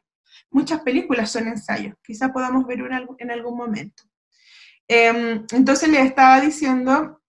Muchas 0.53 0.81
películas 0.81 1.31
son 1.31 1.47
ensayos, 1.47 1.95
quizá 2.03 2.31
podamos 2.31 2.67
ver 2.67 2.79
en 3.17 3.31
algún 3.31 3.57
momento. 3.57 4.03
Em, 4.87 5.43
entonces 5.51 5.89
les 5.89 6.05
estaba 6.05 6.39
diciendo 6.39 7.23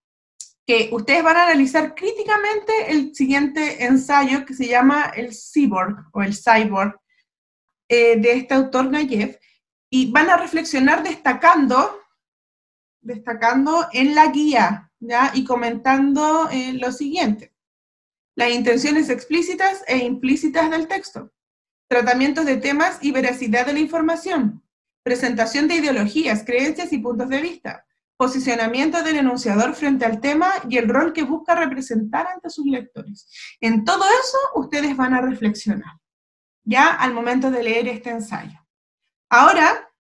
que 0.67 0.91
ustedes 0.93 1.23
van 1.23 1.39
a 1.39 1.45
analizar 1.45 1.95
críticamente 1.95 2.91
el 2.91 3.15
siguiente 3.15 3.87
ensayo 3.87 4.45
que 4.45 4.53
se 4.53 4.69
llama 4.69 5.11
el 5.17 5.33
Cyborg 5.35 6.05
o 6.13 6.23
el 6.23 6.35
Cyborg 6.35 7.01
eh, 7.89 8.21
de 8.21 8.33
este 8.33 8.53
autor 8.53 8.91
Nayev 8.91 9.39
y 9.89 10.11
van 10.11 10.29
a 10.29 10.37
reflexionar 10.37 11.03
destacando, 11.03 11.99
destacando 13.01 13.89
en 13.93 14.15
la 14.15 14.27
guía 14.27 14.93
¿ya? 15.01 15.31
y 15.33 15.45
comentando 15.45 16.51
eh, 16.51 16.75
lo 16.75 16.93
siguiente. 16.93 17.55
Las 18.37 18.51
intenciones 18.51 19.09
explícitas 19.09 19.83
e 19.87 19.97
implícitas 19.97 20.71
del 20.71 20.89
texto 20.89 21.31
tratamientos 21.89 22.47
de 22.47 22.57
temas 22.57 22.99
y 23.03 23.13
veracidad 23.13 23.67
de 23.67 23.75
la 23.75 23.81
información, 23.81 24.63
presentación 25.03 25.69
de 25.69 25.77
ideologías, 25.77 26.45
creencias 26.45 26.93
y 26.93 26.99
puntos 26.99 27.29
de 27.29 27.41
vista, 27.41 27.87
posicionamiento 28.17 29.03
del 29.03 29.17
enunciador 29.17 29.75
frente 29.75 30.05
al 30.05 30.21
tema 30.21 30.51
y 30.69 30.79
el 30.79 30.89
rol 30.89 31.13
que 31.13 31.25
busca 31.25 31.55
representar 31.55 32.27
ante 32.27 32.49
sus 32.49 32.67
lectores. 32.67 33.29
En 33.61 33.85
todo 33.85 34.05
eso 34.05 34.39
ustedes 34.55 34.97
van 34.97 35.15
a 35.15 35.21
reflexionar, 35.21 35.97
ya 36.63 36.95
al 36.95 37.13
momento 37.13 37.51
de 37.51 37.63
leer 37.63 37.89
este 37.89 38.11
ensayo. 38.11 38.59
Ahora, 39.29 39.91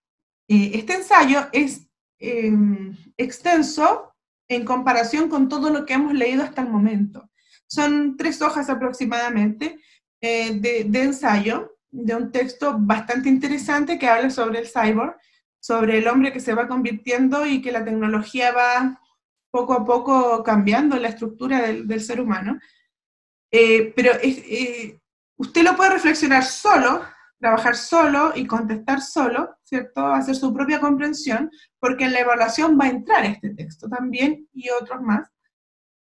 eh, 0.48 0.72
este 0.74 0.94
ensayo 0.94 1.48
es 1.52 1.86
em, 2.18 2.96
extenso 3.16 4.14
en 4.48 4.64
comparación 4.64 5.28
con 5.28 5.48
todo 5.48 5.70
lo 5.70 5.84
que 5.84 5.94
hemos 5.94 6.14
leído 6.14 6.44
hasta 6.44 6.62
el 6.62 6.68
momento. 6.68 7.28
Son 7.66 8.16
tres 8.16 8.40
hojas 8.40 8.70
aproximadamente 8.70 9.80
eh, 10.20 10.54
de 10.54 11.02
ensayo 11.02 11.73
de 11.94 12.14
un 12.14 12.33
texto 12.33 12.76
bastante 12.76 13.28
interesante 13.28 13.98
que 13.98 14.09
habla 14.09 14.28
sobre 14.28 14.59
el 14.59 14.66
cyborg, 14.66 15.16
sobre 15.61 15.98
el 15.98 16.09
hombre 16.09 16.33
que 16.33 16.40
se 16.40 16.52
va 16.52 16.66
convirtiendo 16.66 17.46
y 17.46 17.62
que 17.62 17.70
la 17.70 17.85
tecnología 17.85 18.52
va 18.52 19.00
poco 19.50 19.74
a 19.74 19.85
poco 19.85 20.42
cambiando 20.42 20.96
la 20.96 21.09
estructura 21.09 21.62
del, 21.62 22.00
ser 22.00 22.20
humano. 22.20 22.59
Eh, 23.52 23.92
pero 23.94 24.11
eh, 24.20 24.98
usted 25.37 25.62
lo 25.62 25.76
puede 25.76 25.90
reflexionar 25.90 26.44
solo, 26.44 27.04
trabajar 27.38 27.76
solo 27.76 28.33
y 28.35 28.44
contestar 28.44 29.00
solo, 29.00 29.57
¿cierto? 29.62 30.04
Hacer 30.04 30.35
su 30.35 30.52
propia 30.52 30.80
comprensión, 30.80 31.48
porque 31.78 32.04
en 32.04 32.12
la 32.12 32.20
evaluación 32.20 32.76
va 32.78 32.87
a 32.87 32.90
entrar 32.90 33.24
este 33.24 33.50
texto 33.50 33.88
también 33.88 34.48
y 34.52 34.68
otros 34.70 35.00
más. 35.00 35.30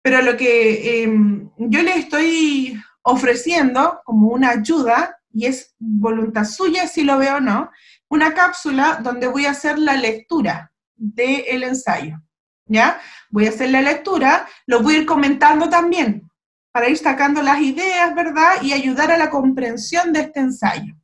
Pero 0.02 0.20
lo 0.20 0.36
que 0.36 1.02
em, 1.02 1.50
yo 1.56 1.82
le 1.82 1.96
estoy 1.96 2.78
ofreciendo 3.02 4.02
como 4.04 4.28
una 4.28 4.50
ayuda 4.50 5.17
y 5.32 5.46
es 5.46 5.74
voluntad 5.78 6.44
suya 6.44 6.86
si 6.86 7.04
lo 7.04 7.18
veo 7.18 7.36
o 7.36 7.40
no, 7.40 7.70
una 8.08 8.34
cápsula 8.34 9.00
donde 9.02 9.26
voy 9.26 9.46
a 9.46 9.50
hacer 9.50 9.78
la 9.78 9.96
lectura 9.96 10.72
del 10.96 11.62
ensayo. 11.62 12.20
¿Ya? 12.66 13.00
Voy 13.30 13.46
a 13.46 13.50
hacer 13.50 13.70
la 13.70 13.80
lectura, 13.80 14.46
lo 14.66 14.82
voy 14.82 14.96
a 14.96 14.98
ir 14.98 15.06
comentando 15.06 15.70
también 15.70 16.28
para 16.70 16.90
ir 16.90 16.98
sacando 16.98 17.42
las 17.42 17.60
ideas, 17.60 18.14
¿verdad? 18.14 18.62
Y 18.62 18.72
ayudar 18.72 19.10
a 19.10 19.16
la 19.16 19.30
comprensión 19.30 20.12
de 20.12 20.20
este 20.20 20.40
ensayo. 20.40 20.94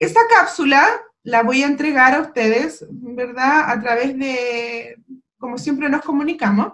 Esta 0.00 0.20
cápsula 0.28 0.88
la 1.22 1.42
voy 1.42 1.62
a 1.62 1.66
entregar 1.66 2.14
a 2.14 2.20
ustedes, 2.20 2.84
¿verdad? 2.90 3.70
A 3.70 3.80
través 3.80 4.18
de, 4.18 4.96
como 5.38 5.58
siempre 5.58 5.88
nos 5.88 6.02
comunicamos, 6.02 6.72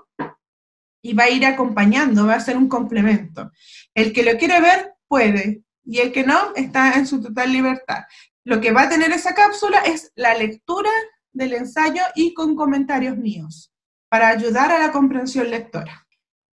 y 1.02 1.12
va 1.12 1.24
a 1.24 1.30
ir 1.30 1.44
acompañando, 1.44 2.26
va 2.26 2.35
a 2.35 2.40
ser 2.40 2.57
un 2.57 2.68
complemento. 2.68 3.52
El 3.94 4.12
que 4.12 4.22
lo 4.22 4.38
quiere 4.38 4.61
ver 4.61 4.94
puede, 5.07 5.63
y 5.85 5.99
el 5.99 6.12
que 6.12 6.25
no 6.25 6.55
está 6.55 6.94
en 6.94 7.07
su 7.07 7.20
total 7.20 7.53
libertad. 7.53 8.05
Lo 8.44 8.61
que 8.61 8.73
va 8.73 8.83
a 8.83 8.88
tener 8.88 9.11
esa 9.12 9.35
cápsula 9.35 9.81
es 9.81 10.12
la 10.14 10.35
lectura 10.35 10.90
del 11.33 11.55
ensayo 11.55 12.03
y 12.14 12.35
con 12.35 12.55
comentarios 12.55 13.16
míos 13.16 13.73
para 14.09 14.29
ayudar 14.29 14.70
a 14.70 14.79
la 14.79 14.92
comprensión 14.92 15.51
lectora. 15.51 16.07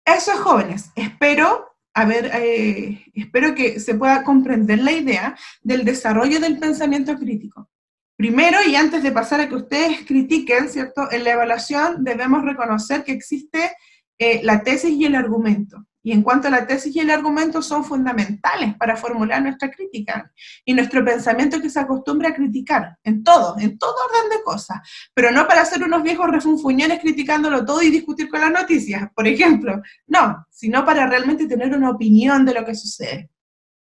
Eso 0.05 0.33
es 0.33 0.39
jóvenes. 0.39 0.91
Espero, 0.95 1.67
a 1.93 2.07
eh, 2.11 3.03
espero 3.13 3.55
que 3.55 3.79
se 3.79 3.95
pueda 3.95 4.23
comprender 4.23 4.79
la 4.79 4.91
idea 4.91 5.37
del 5.61 5.85
desarrollo 5.85 6.39
del 6.39 6.59
pensamiento 6.59 7.15
crítico. 7.17 7.69
Primero, 8.17 8.57
y 8.65 8.75
antes 8.75 9.03
de 9.03 9.11
pasar 9.11 9.41
a 9.41 9.49
que 9.49 9.55
ustedes 9.55 10.05
critiquen, 10.05 10.69
¿cierto? 10.69 11.11
En 11.11 11.23
la 11.23 11.31
evaluación 11.31 12.03
debemos 12.03 12.43
reconocer 12.43 13.03
que 13.03 13.11
existe 13.11 13.71
eh, 14.17 14.41
la 14.43 14.63
tesis 14.63 14.91
y 14.91 15.05
el 15.05 15.15
argumento. 15.15 15.85
Y 16.05 16.11
en 16.11 16.21
cuanto 16.21 16.47
a 16.47 16.51
la 16.51 16.67
tesis 16.67 16.95
y 16.95 16.99
el 16.99 17.09
argumento 17.09 17.63
son 17.63 17.83
fundamentales 17.83 18.75
para 18.75 18.95
formular 18.95 19.41
nuestra 19.41 19.71
crítica 19.71 20.31
y 20.63 20.75
nuestro 20.75 21.03
pensamiento 21.03 21.59
que 21.59 21.69
se 21.69 21.79
acostumbra 21.79 22.29
a 22.29 22.35
criticar 22.35 22.95
en 23.03 23.23
todo, 23.23 23.57
en 23.57 23.79
todo 23.79 23.95
orden 24.09 24.29
de 24.29 24.43
cosas, 24.43 24.77
pero 25.15 25.31
no 25.31 25.47
para 25.47 25.65
ser 25.65 25.83
unos 25.83 26.03
viejos 26.03 26.29
refunfuñones 26.29 26.99
criticándolo 26.99 27.65
todo 27.65 27.81
y 27.81 27.89
discutir 27.89 28.29
con 28.29 28.39
las 28.39 28.51
noticias, 28.51 29.09
por 29.15 29.27
ejemplo, 29.27 29.81
no, 30.05 30.45
sino 30.51 30.85
para 30.85 31.07
realmente 31.07 31.47
tener 31.47 31.75
una 31.75 31.89
opinión 31.89 32.45
de 32.45 32.53
lo 32.53 32.63
que 32.63 32.75
sucede. 32.75 33.31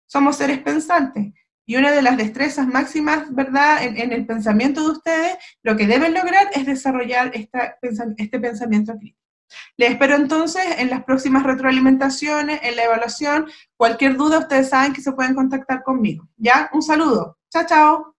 Somos 0.07 0.35
seres 0.35 0.57
pensantes 0.59 1.31
y 1.67 1.75
una 1.75 1.91
de 1.91 2.01
las 2.01 2.17
destrezas 2.17 2.67
máximas, 2.67 3.33
¿verdad?, 3.35 3.83
en, 3.83 4.11
el 4.11 4.25
pensamiento 4.25 4.83
de 4.83 4.91
ustedes, 4.93 5.37
lo 5.61 5.77
que 5.77 5.85
deben 5.85 6.15
lograr 6.15 6.49
es 6.55 6.65
desarrollar 6.65 7.31
este 7.33 8.39
pensamiento 8.39 8.97
crítico. 8.97 9.24
Les 9.77 9.91
espero 9.91 10.15
entonces 10.15 10.63
en 10.77 10.89
las 10.89 11.03
próximas 11.03 11.43
retroalimentaciones, 11.43 12.59
en 12.63 12.75
la 12.75 12.83
evaluación. 12.83 13.47
Cualquier 13.77 14.17
duda, 14.17 14.39
ustedes 14.39 14.69
saben 14.69 14.93
que 14.93 15.01
se 15.01 15.11
pueden 15.11 15.35
contactar 15.35 15.83
conmigo. 15.83 16.27
¿Ya? 16.37 16.69
Un 16.73 16.81
saludo. 16.81 17.37
Chao, 17.49 17.65
chao. 17.67 18.14